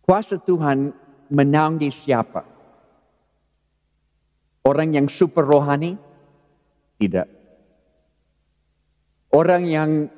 Kuasa 0.00 0.40
Tuhan 0.40 0.90
menanggi 1.28 1.92
siapa? 1.92 2.42
Orang 4.64 4.96
yang 4.96 5.06
super 5.12 5.44
rohani? 5.44 6.00
Tidak. 6.96 7.28
Orang 9.30 9.68
yang 9.68 10.08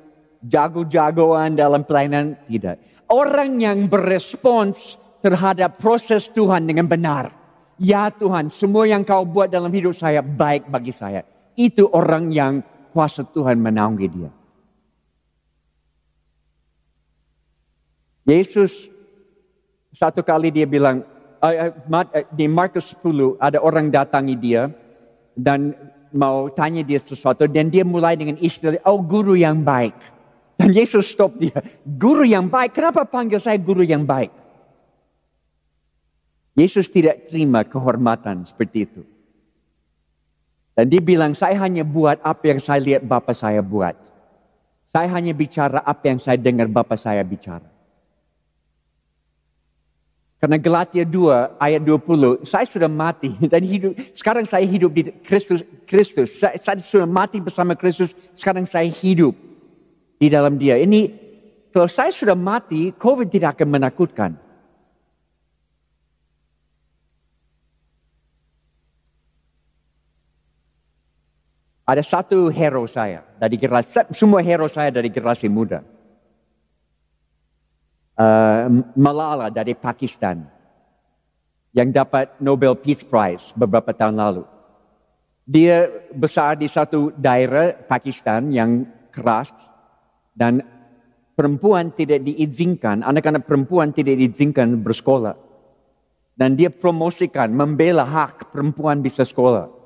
jago-jagoan 0.47 1.59
dalam 1.59 1.83
pelayanan? 1.83 2.39
Tidak. 2.47 3.05
Orang 3.11 3.59
yang 3.59 3.91
berespons 3.91 4.95
terhadap 5.19 5.75
proses 5.77 6.31
Tuhan 6.31 6.63
dengan 6.65 6.87
benar. 6.87 7.35
Ya 7.77 8.07
Tuhan, 8.07 8.47
semua 8.47 8.87
yang 8.87 9.03
kau 9.03 9.27
buat 9.27 9.51
dalam 9.51 9.69
hidup 9.69 9.93
saya 9.93 10.23
baik 10.23 10.71
bagi 10.71 10.95
saya. 10.95 11.32
Itu 11.53 11.89
orang 11.93 12.33
yang 12.33 12.65
kuasa 12.93 13.25
Tuhan 13.25 13.57
menaungi 13.61 14.07
dia. 14.09 14.31
Yesus 18.23 18.87
satu 19.93 20.23
kali 20.23 20.49
dia 20.49 20.63
bilang, 20.63 21.03
eh, 21.43 21.69
eh, 21.69 22.25
di 22.31 22.47
Markus 22.47 22.95
10 22.95 23.35
ada 23.37 23.59
orang 23.59 23.91
datangi 23.91 24.35
dia 24.39 24.71
dan 25.35 25.75
mau 26.13 26.47
tanya 26.53 26.85
dia 26.85 27.01
sesuatu 27.01 27.49
dan 27.49 27.67
dia 27.67 27.83
mulai 27.83 28.15
dengan 28.15 28.37
istilah, 28.39 28.79
oh 28.87 29.01
guru 29.01 29.35
yang 29.35 29.61
baik. 29.61 29.97
Dan 30.53 30.69
Yesus 30.69 31.09
stop 31.09 31.41
dia, 31.41 31.57
guru 31.81 32.23
yang 32.23 32.45
baik, 32.47 32.77
kenapa 32.77 33.03
panggil 33.03 33.41
saya 33.41 33.57
guru 33.57 33.81
yang 33.81 34.05
baik? 34.05 34.29
Yesus 36.53 36.85
tidak 36.93 37.33
terima 37.33 37.65
kehormatan 37.65 38.45
seperti 38.45 38.85
itu. 38.85 39.01
Dan 40.73 40.89
dia 40.89 41.01
bilang, 41.01 41.37
saya 41.37 41.53
hanya 41.61 41.85
buat 41.85 42.17
apa 42.25 42.49
yang 42.49 42.57
saya 42.57 42.81
lihat 42.81 43.01
Bapak 43.05 43.37
saya 43.37 43.61
buat. 43.61 43.93
Saya 44.89 45.09
hanya 45.13 45.33
bicara 45.33 45.81
apa 45.85 46.03
yang 46.09 46.17
saya 46.17 46.37
dengar 46.37 46.65
Bapak 46.69 46.97
saya 46.97 47.21
bicara. 47.21 47.65
Karena 50.43 50.59
Galatia 50.59 51.07
2 51.07 51.55
ayat 51.55 51.79
20, 51.79 52.43
saya 52.43 52.67
sudah 52.67 52.91
mati 52.91 53.31
dan 53.53 53.63
hidup. 53.63 53.95
Sekarang 54.11 54.43
saya 54.43 54.67
hidup 54.67 54.91
di 54.91 55.07
Kristus. 55.23 55.63
Kristus. 55.87 56.35
Saya, 56.35 56.59
saya 56.59 56.83
sudah 56.83 57.07
mati 57.07 57.39
bersama 57.39 57.79
Kristus. 57.79 58.11
Sekarang 58.35 58.67
saya 58.67 58.89
hidup 58.91 59.39
di 60.19 60.27
dalam 60.27 60.59
Dia. 60.59 60.75
Ini 60.83 61.15
kalau 61.71 61.87
saya 61.87 62.11
sudah 62.11 62.35
mati, 62.35 62.91
COVID 62.91 63.31
tidak 63.31 63.55
akan 63.55 63.71
menakutkan. 63.71 64.42
Ada 71.83 71.99
satu 71.99 72.47
hero 72.47 72.87
saya 72.87 73.27
dari 73.35 73.59
generasi, 73.59 74.07
semua 74.15 74.39
hero 74.39 74.71
saya 74.71 74.87
dari 74.87 75.11
generasi 75.11 75.51
muda. 75.51 75.83
Uh, 78.15 78.87
Malala 78.95 79.51
dari 79.51 79.75
Pakistan 79.75 80.47
yang 81.75 81.91
dapat 81.91 82.39
Nobel 82.39 82.79
Peace 82.79 83.03
Prize 83.03 83.51
beberapa 83.51 83.91
tahun 83.91 84.15
lalu. 84.15 84.43
Dia 85.43 85.91
besar 86.15 86.55
di 86.55 86.71
satu 86.71 87.11
daerah 87.19 87.75
Pakistan 87.75 88.47
yang 88.47 88.87
keras 89.11 89.51
dan 90.31 90.63
perempuan 91.35 91.91
tidak 91.91 92.23
diizinkan, 92.23 93.03
anak-anak 93.03 93.43
perempuan 93.43 93.91
tidak 93.91 94.23
diizinkan 94.23 94.79
bersekolah. 94.79 95.35
Dan 96.33 96.55
dia 96.55 96.71
promosikan, 96.71 97.51
membela 97.51 98.07
hak 98.07 98.55
perempuan 98.55 99.03
bisa 99.03 99.27
sekolah. 99.27 99.82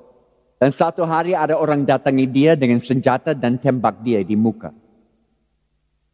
Dan 0.58 0.74
satu 0.74 1.06
hari 1.06 1.38
ada 1.38 1.54
orang 1.54 1.86
datangi 1.86 2.26
dia 2.26 2.58
dengan 2.58 2.82
senjata 2.82 3.30
dan 3.30 3.62
tembak 3.62 4.02
dia 4.02 4.26
di 4.26 4.34
muka. 4.34 4.74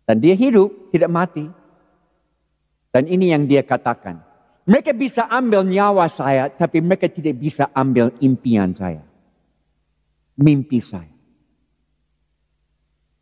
Dan 0.05 0.21
dia 0.21 0.37
hidup, 0.37 0.93
tidak 0.93 1.09
mati. 1.09 1.49
Dan 2.93 3.09
ini 3.09 3.33
yang 3.33 3.49
dia 3.49 3.65
katakan. 3.65 4.21
Mereka 4.69 4.93
bisa 4.93 5.29
ambil 5.33 5.65
nyawa 5.65 6.09
saya, 6.13 6.53
tapi 6.53 6.85
mereka 6.85 7.09
tidak 7.09 7.41
bisa 7.41 7.73
ambil 7.73 8.13
impian 8.21 8.77
saya. 8.77 9.01
Mimpi 10.37 10.81
saya. 10.81 11.13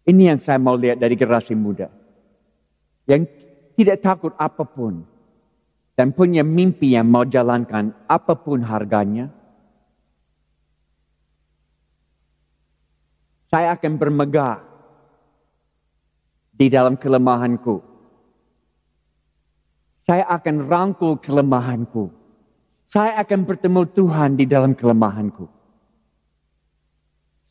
Ini 0.03 0.35
yang 0.35 0.39
saya 0.43 0.59
mau 0.59 0.75
lihat 0.75 0.99
dari 0.99 1.15
generasi 1.15 1.55
muda. 1.55 1.87
Yang 3.07 3.31
tidak 3.79 4.03
takut 4.03 4.35
apa 4.35 4.67
pun. 4.67 5.07
Dan 5.95 6.11
punya 6.11 6.43
mimpi 6.43 6.99
yang 6.99 7.07
mau 7.07 7.23
jalankan 7.23 7.95
apa 8.11 8.35
pun 8.35 8.67
harganya 8.67 9.31
Saya 13.53 13.77
akan 13.77 14.01
bermegah 14.01 14.65
di 16.57 16.73
dalam 16.73 16.97
kelemahanku. 16.97 17.85
Saya 20.09 20.25
akan 20.25 20.73
rangkul 20.73 21.21
kelemahanku. 21.21 22.09
Saya 22.89 23.21
akan 23.21 23.45
bertemu 23.45 23.93
Tuhan 23.93 24.41
di 24.41 24.49
dalam 24.49 24.73
kelemahanku. 24.73 25.45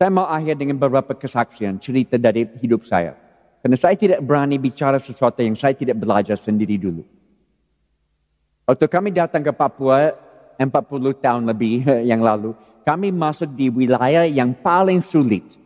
Saya 0.02 0.10
mau 0.10 0.26
akhir 0.26 0.58
dengan 0.58 0.82
beberapa 0.82 1.14
kesaksian, 1.14 1.78
cerita 1.78 2.18
dari 2.18 2.50
hidup 2.58 2.82
saya. 2.82 3.14
Karena 3.62 3.78
saya 3.78 3.94
tidak 3.94 4.26
berani 4.26 4.58
bicara 4.58 4.98
sesuatu 4.98 5.46
yang 5.46 5.54
saya 5.54 5.78
tidak 5.78 6.02
belajar 6.02 6.34
sendiri 6.34 6.82
dulu. 6.82 7.06
Waktu 8.66 8.90
kami 8.90 9.14
datang 9.14 9.46
ke 9.46 9.54
Papua 9.54 10.18
40 10.58 10.66
tahun 11.22 11.46
lebih 11.46 11.86
yang 12.10 12.26
lalu, 12.26 12.58
kami 12.82 13.14
masuk 13.14 13.54
di 13.54 13.70
wilayah 13.70 14.26
yang 14.26 14.58
paling 14.58 14.98
sulit 14.98 15.61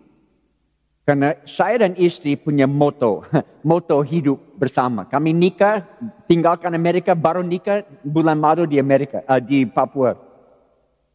karena 1.06 1.38
saya 1.46 1.86
dan 1.86 1.94
istri 2.02 2.34
punya 2.34 2.66
moto, 2.66 3.22
moto 3.70 4.02
hidup 4.02 4.42
bersama. 4.58 5.06
Kami 5.06 5.38
nikah, 5.38 5.86
tinggalkan 6.26 6.74
Amerika, 6.74 7.14
baru 7.14 7.46
nikah 7.46 7.86
bulan 8.02 8.42
Maret 8.42 8.66
di 8.66 8.82
Amerika, 8.82 9.22
uh, 9.30 9.38
di 9.38 9.70
Papua. 9.70 10.18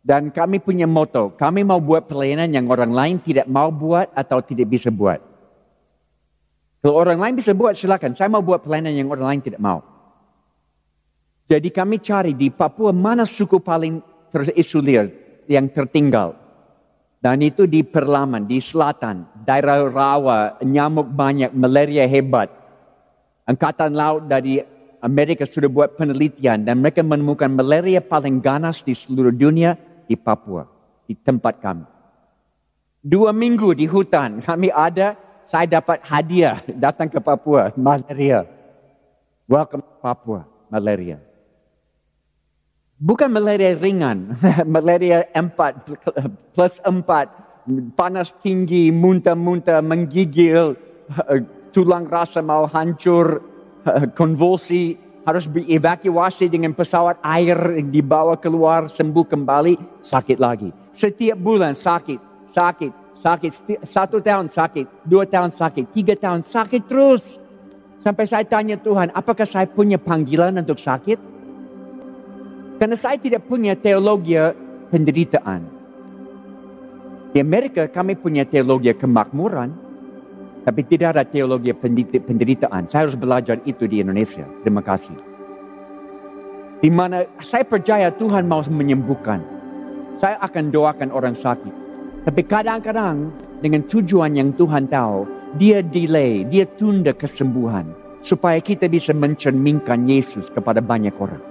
Dan 0.00 0.30
kami 0.30 0.62
punya 0.62 0.86
moto, 0.86 1.34
kami 1.34 1.66
mau 1.66 1.82
buat 1.82 2.06
pelayanan 2.06 2.48
yang 2.54 2.70
orang 2.70 2.94
lain 2.94 3.16
tidak 3.18 3.50
mau 3.50 3.68
buat 3.68 4.08
atau 4.14 4.38
tidak 4.40 4.70
bisa 4.70 4.88
buat. 4.88 5.20
Kalau 6.80 6.96
orang 6.96 7.20
lain 7.20 7.34
bisa 7.36 7.52
buat, 7.52 7.76
silakan. 7.76 8.16
Saya 8.16 8.32
mau 8.32 8.40
buat 8.40 8.64
pelayanan 8.64 8.96
yang 8.96 9.12
orang 9.12 9.36
lain 9.36 9.42
tidak 9.44 9.60
mau. 9.60 9.84
Jadi 11.50 11.68
kami 11.68 12.00
cari 12.00 12.32
di 12.32 12.48
Papua 12.48 12.94
mana 12.94 13.28
suku 13.28 13.60
paling 13.60 14.00
terisolir 14.32 15.12
yang 15.44 15.68
tertinggal. 15.68 16.39
Dan 17.20 17.44
itu 17.44 17.68
di 17.68 17.84
Perlaman, 17.84 18.48
di 18.48 18.64
selatan, 18.64 19.28
daerah 19.44 19.84
rawa, 19.84 20.56
nyamuk 20.64 21.04
banyak, 21.04 21.52
malaria 21.52 22.08
hebat. 22.08 22.48
Angkatan 23.44 23.92
Laut 23.92 24.24
dari 24.24 24.64
Amerika 25.04 25.44
sudah 25.44 25.68
buat 25.68 26.00
penelitian 26.00 26.64
dan 26.64 26.80
mereka 26.80 27.04
menemukan 27.04 27.52
malaria 27.52 28.00
paling 28.00 28.40
ganas 28.40 28.80
di 28.80 28.96
seluruh 28.96 29.36
dunia 29.36 29.76
di 30.08 30.16
Papua, 30.16 30.64
di 31.04 31.12
tempat 31.12 31.60
kami. 31.60 31.84
Dua 33.04 33.36
minggu 33.36 33.76
di 33.76 33.84
hutan 33.84 34.40
kami 34.40 34.72
ada 34.72 35.16
saya 35.44 35.68
dapat 35.68 36.00
hadiah 36.04 36.60
datang 36.88 37.12
ke 37.12 37.20
Papua, 37.20 37.68
malaria. 37.76 38.48
Welcome 39.44 39.84
to 39.84 39.92
Papua, 40.00 40.48
malaria. 40.72 41.29
Bukan 43.00 43.32
malaria 43.32 43.72
ringan, 43.80 44.36
malaria 44.68 45.24
empat 45.32 45.88
plus 46.52 46.76
empat, 46.84 47.32
panas 47.96 48.28
tinggi, 48.44 48.92
muntah-muntah, 48.92 49.80
menggigil, 49.80 50.76
tulang 51.72 52.04
rasa 52.04 52.44
mau 52.44 52.68
hancur, 52.68 53.40
konvulsi, 54.12 55.00
harus 55.24 55.48
dievakuasi 55.48 56.52
dengan 56.52 56.76
pesawat 56.76 57.24
air 57.24 57.80
dibawa 57.88 58.36
keluar, 58.36 58.92
sembuh 58.92 59.24
kembali, 59.24 60.04
sakit 60.04 60.36
lagi. 60.36 60.68
Setiap 60.92 61.40
bulan 61.40 61.72
sakit, 61.72 62.52
sakit, 62.52 62.92
sakit. 63.16 63.50
Satu 63.80 64.20
tahun 64.20 64.52
sakit, 64.52 65.08
dua 65.08 65.24
tahun 65.24 65.56
sakit, 65.56 65.88
tiga 65.96 66.12
tahun 66.20 66.44
sakit 66.44 66.84
terus. 66.84 67.24
Sampai 68.04 68.28
saya 68.28 68.44
tanya 68.44 68.76
Tuhan, 68.76 69.08
apakah 69.16 69.48
saya 69.48 69.64
punya 69.64 69.96
panggilan 69.96 70.52
untuk 70.60 70.76
sakit? 70.76 71.29
Karena 72.80 72.96
saya 72.96 73.20
tidak 73.20 73.44
punya 73.44 73.76
teologi 73.76 74.40
penderitaan. 74.88 75.68
Di 77.36 77.44
Amerika 77.44 77.84
kami 77.84 78.16
punya 78.16 78.48
teologi 78.48 78.88
kemakmuran, 78.96 79.68
tapi 80.64 80.80
tidak 80.88 81.12
ada 81.12 81.24
teologi 81.28 81.76
penderitaan. 81.76 82.88
Saya 82.88 83.04
harus 83.04 83.20
belajar 83.20 83.60
itu 83.68 83.84
di 83.84 84.00
Indonesia. 84.00 84.48
Terima 84.64 84.80
kasih. 84.80 85.12
Di 86.80 86.88
mana 86.88 87.28
saya 87.44 87.68
percaya 87.68 88.08
Tuhan 88.16 88.48
mau 88.48 88.64
menyembuhkan. 88.64 89.44
Saya 90.16 90.40
akan 90.40 90.72
doakan 90.72 91.12
orang 91.12 91.36
sakit. 91.36 91.74
Tapi 92.24 92.40
kadang-kadang 92.48 93.28
dengan 93.60 93.84
tujuan 93.92 94.32
yang 94.40 94.56
Tuhan 94.56 94.88
tahu, 94.88 95.28
dia 95.60 95.84
delay, 95.84 96.48
dia 96.48 96.64
tunda 96.64 97.12
kesembuhan. 97.12 97.92
Supaya 98.24 98.56
kita 98.64 98.88
bisa 98.88 99.12
mencerminkan 99.12 100.08
Yesus 100.08 100.48
kepada 100.48 100.80
banyak 100.80 101.12
orang. 101.20 101.49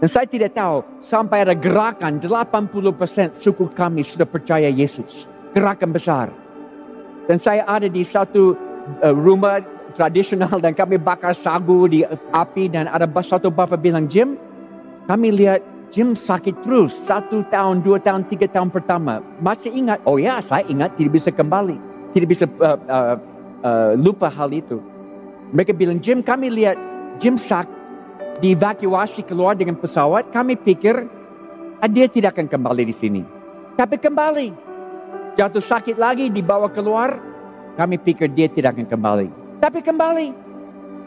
Dan 0.00 0.08
saya 0.08 0.24
tidak 0.24 0.56
tahu 0.56 0.80
sampai 1.04 1.44
ada 1.44 1.52
gerakan 1.52 2.16
80% 2.16 3.36
suku 3.36 3.68
kami 3.68 4.00
sudah 4.00 4.24
percaya 4.24 4.72
Yesus. 4.72 5.28
Gerakan 5.52 5.92
besar. 5.92 6.32
Dan 7.28 7.36
saya 7.36 7.68
ada 7.68 7.84
di 7.84 8.00
satu 8.00 8.56
uh, 9.04 9.12
rumah 9.12 9.60
tradisional 9.92 10.56
dan 10.56 10.72
kami 10.72 10.96
bakar 10.96 11.36
sagu 11.36 11.84
di 11.84 12.00
api 12.32 12.72
dan 12.72 12.88
ada 12.88 13.04
satu 13.20 13.52
bapa 13.52 13.76
bilang, 13.76 14.08
Jim, 14.08 14.40
kami 15.04 15.36
lihat 15.36 15.60
Jim 15.92 16.16
sakit 16.16 16.64
terus 16.64 16.96
satu 17.04 17.44
tahun, 17.52 17.84
dua 17.84 18.00
tahun, 18.00 18.24
tiga 18.24 18.48
tahun 18.48 18.72
pertama. 18.72 19.20
Masih 19.36 19.68
ingat? 19.68 20.00
Oh 20.08 20.16
ya, 20.16 20.40
saya 20.40 20.64
ingat 20.64 20.96
tidak 20.96 21.20
bisa 21.20 21.28
kembali. 21.28 21.76
Tidak 22.16 22.28
bisa 22.30 22.48
uh, 22.48 22.78
uh, 22.88 23.16
uh, 23.60 23.92
lupa 24.00 24.32
hal 24.32 24.48
itu. 24.48 24.80
Mereka 25.52 25.76
bilang, 25.76 26.00
Jim 26.00 26.24
kami 26.24 26.48
lihat 26.48 26.80
Jim 27.20 27.36
sakit 27.36 27.79
dievakuasi 28.40 29.22
keluar 29.22 29.54
dengan 29.54 29.76
pesawat, 29.76 30.32
kami 30.32 30.56
pikir 30.56 31.04
ah, 31.78 31.88
dia 31.88 32.08
tidak 32.08 32.36
akan 32.36 32.48
kembali 32.48 32.82
di 32.88 32.94
sini. 32.96 33.22
Tapi 33.76 34.00
kembali. 34.00 34.72
Jatuh 35.38 35.62
sakit 35.62 35.96
lagi 35.96 36.26
dibawa 36.28 36.66
keluar, 36.72 37.20
kami 37.78 37.96
pikir 38.00 38.28
dia 38.32 38.50
tidak 38.50 38.76
akan 38.76 38.88
kembali. 38.88 39.28
Tapi 39.62 39.78
kembali. 39.84 40.28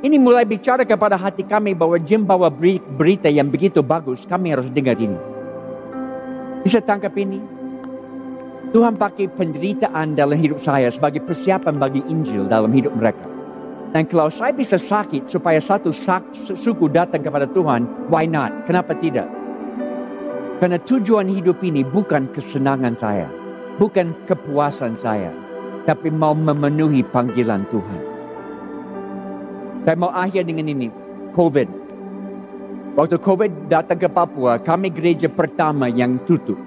Ini 0.03 0.17
mulai 0.19 0.43
bicara 0.43 0.83
kepada 0.83 1.15
hati 1.15 1.47
kami 1.47 1.71
bahwa 1.71 1.95
Jim 1.95 2.27
bawa 2.27 2.51
berita 2.51 3.31
yang 3.31 3.47
begitu 3.47 3.79
bagus, 3.79 4.27
kami 4.27 4.51
harus 4.51 4.67
dengar 4.67 4.99
ini. 4.99 5.15
Bisa 6.63 6.83
tangkap 6.83 7.15
ini? 7.15 7.39
Tuhan 8.73 8.97
pakai 8.97 9.29
penderitaan 9.31 10.17
dalam 10.17 10.35
hidup 10.35 10.59
saya 10.59 10.89
sebagai 10.89 11.21
persiapan 11.21 11.77
bagi 11.77 12.01
Injil 12.09 12.49
dalam 12.49 12.73
hidup 12.73 12.91
mereka. 12.97 13.32
Dan 13.93 14.09
kalau 14.09 14.25
saya 14.33 14.49
bisa 14.49 14.81
sakit 14.81 15.29
supaya 15.29 15.61
satu 15.61 15.93
suku 16.41 16.89
datang 16.89 17.21
kepada 17.21 17.45
Tuhan, 17.45 17.85
why 18.09 18.25
not? 18.25 18.49
Kenapa 18.65 18.97
tidak? 18.97 19.29
Karena 20.57 20.81
tujuan 20.81 21.29
hidup 21.29 21.61
ini 21.61 21.85
bukan 21.85 22.25
kesenangan 22.33 22.97
saya, 22.97 23.29
bukan 23.77 24.17
kepuasan 24.25 24.97
saya, 24.97 25.29
tapi 25.85 26.09
mau 26.09 26.33
memenuhi 26.33 27.05
panggilan 27.05 27.69
Tuhan. 27.69 28.01
Saya 29.85 29.97
mau 30.01 30.09
akhir 30.09 30.49
dengan 30.49 30.73
ini, 30.73 30.89
COVID. 31.37 31.69
Waktu 32.97 33.21
COVID 33.21 33.69
datang 33.69 34.01
ke 34.01 34.09
Papua, 34.09 34.57
kami 34.57 34.89
gereja 34.89 35.29
pertama 35.29 35.85
yang 35.85 36.17
tutup. 36.25 36.57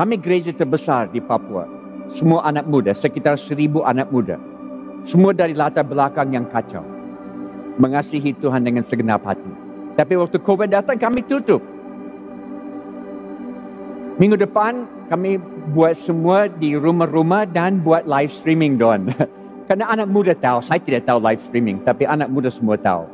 Kami 0.00 0.16
gereja 0.16 0.48
terbesar 0.56 1.12
di 1.12 1.20
Papua. 1.20 1.68
Semua 2.08 2.40
anak 2.48 2.64
muda, 2.72 2.96
sekitar 2.96 3.36
seribu 3.36 3.84
anak 3.84 4.08
muda 4.08 4.53
semua 5.04 5.36
dari 5.36 5.52
latar 5.52 5.84
belakang 5.84 6.32
yang 6.32 6.48
kacau. 6.48 6.82
Mengasihi 7.76 8.32
Tuhan 8.40 8.64
dengan 8.64 8.80
segenap 8.80 9.20
hati. 9.28 9.52
Tapi 9.94 10.16
waktu 10.16 10.40
COVID 10.40 10.72
datang 10.72 10.96
kami 10.96 11.20
tutup. 11.28 11.60
Minggu 14.16 14.38
depan 14.40 14.86
kami 15.12 15.36
buat 15.76 15.98
semua 15.98 16.46
di 16.48 16.78
rumah-rumah 16.78 17.44
dan 17.50 17.82
buat 17.84 18.08
live 18.08 18.32
streaming 18.32 18.80
don. 18.80 19.10
Karena 19.68 19.90
anak 19.90 20.08
muda 20.08 20.32
tahu, 20.36 20.60
saya 20.60 20.80
tidak 20.80 21.08
tahu 21.08 21.18
live 21.24 21.40
streaming, 21.40 21.80
tapi 21.82 22.04
anak 22.04 22.28
muda 22.28 22.52
semua 22.52 22.76
tahu. 22.76 23.08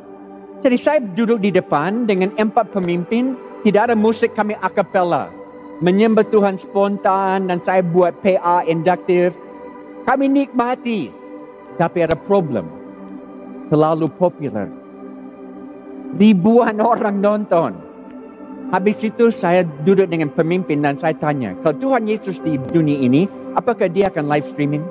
Jadi 0.61 0.77
saya 0.77 0.99
duduk 1.01 1.41
di 1.41 1.49
depan 1.49 2.05
dengan 2.05 2.29
empat 2.37 2.69
pemimpin, 2.69 3.33
tidak 3.65 3.89
ada 3.89 3.95
musik 3.97 4.35
kami 4.37 4.53
a 4.61 4.69
cappella. 4.69 5.31
Menyembah 5.81 6.27
Tuhan 6.29 6.61
spontan 6.61 7.49
dan 7.49 7.57
saya 7.65 7.81
buat 7.81 8.13
PA 8.21 8.61
induktif. 8.69 9.33
Kami 10.05 10.29
nikmati 10.29 11.20
tapi 11.75 12.03
ada 12.03 12.17
problem. 12.17 12.67
Terlalu 13.71 14.11
popular. 14.11 14.67
Ribuan 16.15 16.75
orang 16.83 17.23
nonton. 17.23 17.71
Habis 18.71 19.03
itu 19.03 19.31
saya 19.31 19.63
duduk 19.63 20.07
dengan 20.07 20.31
pemimpin 20.31 20.79
dan 20.79 20.95
saya 20.95 21.11
tanya, 21.15 21.55
kalau 21.59 21.75
Tuhan 21.75 22.07
Yesus 22.07 22.39
di 22.39 22.55
dunia 22.71 23.03
ini, 23.03 23.27
apakah 23.51 23.91
dia 23.91 24.07
akan 24.07 24.31
live 24.31 24.47
streaming? 24.47 24.83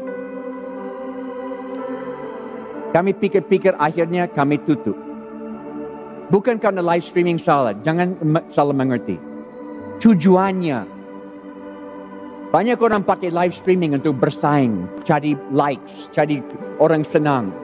Kami 2.92 3.16
pikir-pikir 3.16 3.72
akhirnya 3.80 4.28
kami 4.28 4.60
tutup. 4.68 4.96
Bukan 6.28 6.60
karena 6.60 6.84
live 6.84 7.02
streaming 7.02 7.40
salah, 7.40 7.72
jangan 7.80 8.14
salah 8.52 8.76
mengerti. 8.76 9.16
Tujuannya 9.98 10.99
banyak 12.50 12.82
orang 12.82 13.06
pakai 13.06 13.30
live 13.30 13.54
streaming 13.54 13.94
untuk 13.94 14.18
bersaing, 14.18 14.82
cari 15.06 15.38
likes, 15.54 16.10
cari 16.10 16.42
orang 16.82 17.06
senang. 17.06 17.54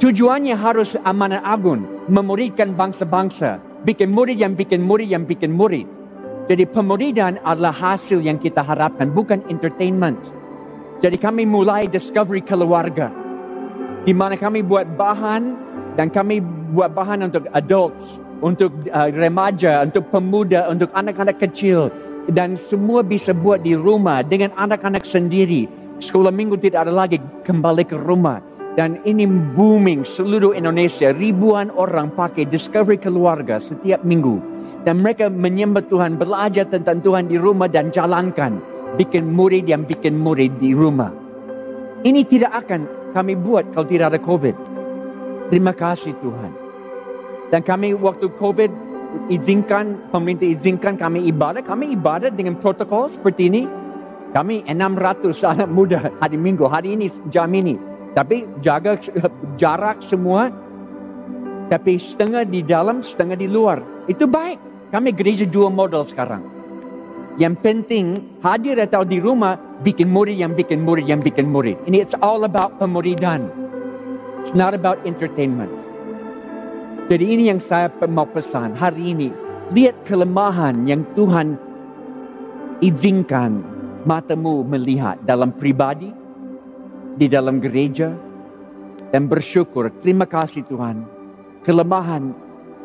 Tujuannya 0.00 0.56
harus 0.56 0.96
amanah 1.04 1.44
agung, 1.44 1.84
memuridkan 2.08 2.72
bangsa-bangsa, 2.72 3.60
bikin 3.84 4.16
murid 4.16 4.40
yang 4.40 4.56
bikin 4.56 4.80
murid 4.80 5.12
yang 5.12 5.28
bikin 5.28 5.52
murid. 5.52 5.84
Jadi 6.48 6.64
pemuridan 6.64 7.36
adalah 7.44 7.76
hasil 7.76 8.24
yang 8.24 8.40
kita 8.40 8.64
harapkan, 8.64 9.12
bukan 9.12 9.44
entertainment. 9.52 10.16
Jadi 11.04 11.20
kami 11.20 11.44
mulai 11.44 11.84
discovery 11.84 12.40
keluarga. 12.40 13.12
Di 14.08 14.16
mana 14.16 14.40
kami 14.40 14.64
buat 14.64 14.96
bahan 14.96 15.42
dan 16.00 16.08
kami 16.08 16.40
buat 16.72 16.96
bahan 16.96 17.28
untuk 17.28 17.52
adults, 17.52 18.16
untuk 18.40 18.72
uh, 18.92 19.12
remaja, 19.12 19.84
untuk 19.84 20.08
pemuda, 20.08 20.72
untuk 20.72 20.88
anak-anak 20.96 21.36
kecil, 21.36 21.92
dan 22.30 22.58
semua 22.58 23.06
bisa 23.06 23.30
buat 23.30 23.62
di 23.62 23.78
rumah 23.78 24.22
dengan 24.26 24.50
anak-anak 24.58 25.06
sendiri. 25.06 25.70
Sekolah 26.02 26.34
minggu 26.34 26.58
tidak 26.58 26.88
ada 26.88 26.94
lagi 26.94 27.22
kembali 27.46 27.84
ke 27.86 27.96
rumah. 27.96 28.42
Dan 28.76 29.00
ini 29.08 29.24
booming 29.56 30.04
seluruh 30.04 30.52
Indonesia. 30.52 31.08
Ribuan 31.16 31.72
orang 31.72 32.12
pakai 32.12 32.44
Discovery 32.44 33.00
Keluarga 33.00 33.56
setiap 33.56 34.04
minggu. 34.04 34.36
Dan 34.84 35.00
mereka 35.00 35.32
menyembah 35.32 35.88
Tuhan, 35.88 36.20
belajar 36.20 36.68
tentang 36.68 37.00
Tuhan 37.00 37.32
di 37.32 37.40
rumah 37.40 37.72
dan 37.72 37.88
jalankan. 37.88 38.60
Bikin 39.00 39.32
murid 39.32 39.64
yang 39.64 39.88
bikin 39.88 40.20
murid 40.20 40.60
di 40.60 40.76
rumah. 40.76 41.08
Ini 42.04 42.22
tidak 42.28 42.52
akan 42.66 43.12
kami 43.16 43.32
buat 43.40 43.72
kalau 43.72 43.88
tidak 43.88 44.12
ada 44.12 44.20
COVID. 44.20 44.56
Terima 45.48 45.72
kasih 45.72 46.12
Tuhan. 46.20 46.52
Dan 47.48 47.64
kami 47.64 47.96
waktu 47.96 48.28
COVID 48.36 48.85
izinkan, 49.28 50.10
pemerintah 50.12 50.46
izinkan 50.46 50.94
kami 50.94 51.26
ibadah, 51.30 51.62
kami 51.64 51.94
ibadah 51.96 52.30
dengan 52.30 52.58
protokol 52.58 53.10
seperti 53.10 53.48
ini. 53.50 53.62
Kami 54.34 54.68
600 54.68 55.32
anak 55.56 55.68
muda 55.70 56.12
hari 56.20 56.36
Minggu, 56.36 56.68
hari 56.68 56.94
ini, 56.98 57.08
jam 57.32 57.48
ini. 57.54 57.78
Tapi 58.12 58.60
jaga 58.60 58.96
jarak 59.60 60.04
semua. 60.04 60.52
Tapi 61.66 61.98
setengah 61.98 62.46
di 62.46 62.62
dalam, 62.62 63.02
setengah 63.02 63.34
di 63.34 63.50
luar. 63.50 63.82
Itu 64.06 64.30
baik. 64.30 64.90
Kami 64.94 65.10
gereja 65.10 65.42
dua 65.42 65.66
model 65.66 66.06
sekarang. 66.06 66.46
Yang 67.36 67.54
penting 67.60 68.06
hadir 68.40 68.80
atau 68.80 69.02
di 69.02 69.20
rumah, 69.20 69.58
bikin 69.82 70.08
murid 70.08 70.40
yang 70.40 70.54
bikin 70.56 70.80
murid 70.80 71.04
yang 71.04 71.20
bikin 71.20 71.50
murid. 71.50 71.76
Ini 71.84 72.00
it's 72.00 72.16
all 72.22 72.46
about 72.46 72.78
pemuridan. 72.80 73.50
It's 74.40 74.54
not 74.54 74.72
about 74.72 75.02
entertainment. 75.04 75.85
Jadi 77.06 77.38
ini 77.38 77.54
yang 77.54 77.62
saya 77.62 77.86
mau 78.10 78.26
pesan 78.26 78.74
hari 78.74 79.14
ini. 79.14 79.30
Lihat 79.70 80.06
kelemahan 80.06 80.86
yang 80.86 81.06
Tuhan 81.14 81.54
izinkan 82.82 83.62
matamu 84.06 84.66
melihat 84.66 85.18
dalam 85.22 85.54
pribadi, 85.54 86.10
di 87.16 87.26
dalam 87.26 87.62
gereja 87.62 88.12
dan 89.10 89.26
bersyukur. 89.26 89.90
Terima 90.04 90.28
kasih 90.28 90.62
Tuhan. 90.66 91.06
Kelemahan 91.62 92.30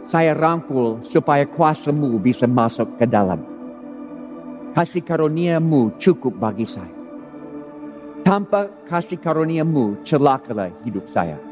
saya 0.06 0.34
rangkul 0.34 1.02
supaya 1.06 1.46
kuasamu 1.46 2.18
bisa 2.18 2.50
masuk 2.50 2.98
ke 2.98 3.06
dalam. 3.06 3.42
Kasih 4.72 5.04
karuniamu 5.04 5.98
cukup 6.00 6.38
bagi 6.40 6.66
saya. 6.66 6.94
Tanpa 8.22 8.72
kasih 8.88 9.20
karuniamu 9.20 10.00
celakalah 10.06 10.72
hidup 10.86 11.10
saya. 11.12 11.51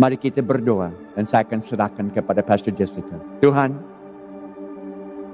Mari 0.00 0.16
kita 0.16 0.40
berdoa 0.40 0.88
dan 1.12 1.28
saya 1.28 1.44
akan 1.44 1.60
serahkan 1.60 2.08
kepada 2.08 2.40
Pastor 2.40 2.72
Jessica. 2.72 3.20
Tuhan, 3.44 3.76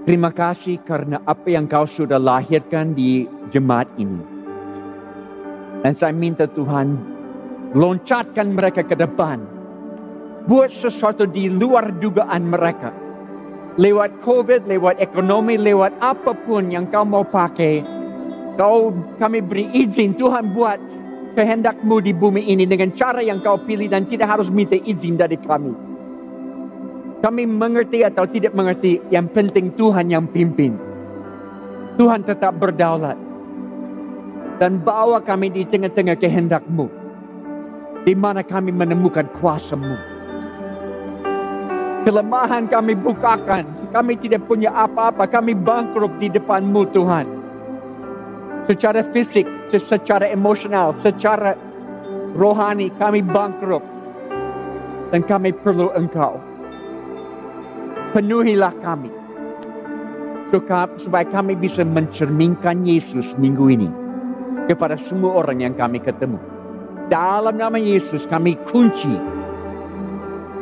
terima 0.02 0.34
kasih 0.34 0.82
karena 0.82 1.22
apa 1.22 1.54
yang 1.54 1.70
kau 1.70 1.86
sudah 1.86 2.18
lahirkan 2.18 2.90
di 2.90 3.30
jemaat 3.54 3.86
ini. 3.94 4.26
Dan 5.86 5.94
saya 5.94 6.10
minta 6.10 6.50
Tuhan, 6.50 6.98
loncatkan 7.78 8.58
mereka 8.58 8.82
ke 8.82 8.98
depan. 8.98 9.38
Buat 10.50 10.74
sesuatu 10.74 11.30
di 11.30 11.46
luar 11.46 11.94
dugaan 12.02 12.50
mereka. 12.50 12.90
Lewat 13.78 14.18
COVID, 14.26 14.66
lewat 14.66 14.98
ekonomi, 14.98 15.54
lewat 15.62 15.94
apa 16.02 16.34
pun 16.42 16.74
yang 16.74 16.90
kau 16.90 17.06
mau 17.06 17.22
pakai. 17.22 17.86
Kau 18.58 18.90
kami 19.22 19.46
beri 19.46 19.70
izin 19.86 20.18
Tuhan 20.18 20.50
buat 20.50 21.05
kehendakmu 21.36 22.00
di 22.00 22.16
bumi 22.16 22.48
ini 22.48 22.64
dengan 22.64 22.88
cara 22.96 23.20
yang 23.20 23.44
kau 23.44 23.60
pilih 23.60 23.92
dan 23.92 24.08
tidak 24.08 24.32
harus 24.32 24.48
minta 24.48 24.74
izin 24.80 25.20
dari 25.20 25.36
kami. 25.36 25.76
Kami 27.20 27.42
mengerti 27.44 28.00
atau 28.00 28.24
tidak 28.24 28.56
mengerti, 28.56 29.04
yang 29.12 29.28
penting 29.28 29.68
Tuhan 29.76 30.08
yang 30.08 30.24
pimpin. 30.32 30.72
Tuhan 32.00 32.24
tetap 32.24 32.56
berdaulat. 32.56 33.16
Dan 34.56 34.80
bawa 34.80 35.20
kami 35.20 35.52
di 35.52 35.68
tengah-tengah 35.68 36.16
kehendakmu. 36.16 36.88
Di 38.08 38.16
mana 38.16 38.40
kami 38.40 38.72
menemukan 38.72 39.28
kuasamu. 39.36 39.96
Kelemahan 42.08 42.64
kami 42.68 42.96
bukakan. 42.96 43.92
Kami 43.92 44.16
tidak 44.20 44.44
punya 44.48 44.72
apa-apa. 44.72 45.28
Kami 45.28 45.52
bangkrut 45.56 46.16
di 46.20 46.30
depanmu 46.30 46.88
Tuhan 46.94 47.35
secara 48.66 49.00
fisik, 49.14 49.46
secara 49.70 50.26
emosional, 50.30 50.94
secara 51.00 51.54
rohani 52.34 52.90
kami 52.98 53.22
bangkrut 53.22 53.82
dan 55.14 55.22
kami 55.22 55.54
perlu 55.54 55.94
engkau. 55.94 56.42
Penuhilah 58.14 58.74
kami 58.82 59.12
supaya 60.98 61.26
kami 61.26 61.58
bisa 61.58 61.82
mencerminkan 61.82 62.86
Yesus 62.86 63.34
minggu 63.36 63.66
ini 63.70 63.90
kepada 64.70 64.96
semua 64.96 65.42
orang 65.42 65.62
yang 65.62 65.74
kami 65.74 66.00
ketemu. 66.00 66.38
Dalam 67.06 67.54
nama 67.54 67.78
Yesus 67.78 68.26
kami 68.26 68.58
kunci 68.66 69.14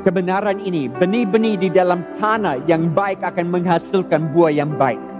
kebenaran 0.05 0.61
ini, 0.61 0.92
benih-benih 0.92 1.57
di 1.57 1.68
dalam 1.72 2.05
tanah 2.20 2.61
yang 2.68 2.92
baik 2.92 3.24
akan 3.24 3.48
menghasilkan 3.48 4.28
buah 4.34 4.52
yang 4.52 4.76
baik. 4.76 5.14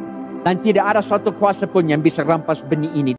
Dan 0.45 0.61
tidak 0.61 0.85
ada 0.85 1.01
suatu 1.01 1.33
kuasa 1.33 1.65
pun 1.65 1.89
yang 1.89 2.05
bisa 2.05 2.21
rampas 2.21 2.61
benih 2.61 2.93
ini. 2.93 3.13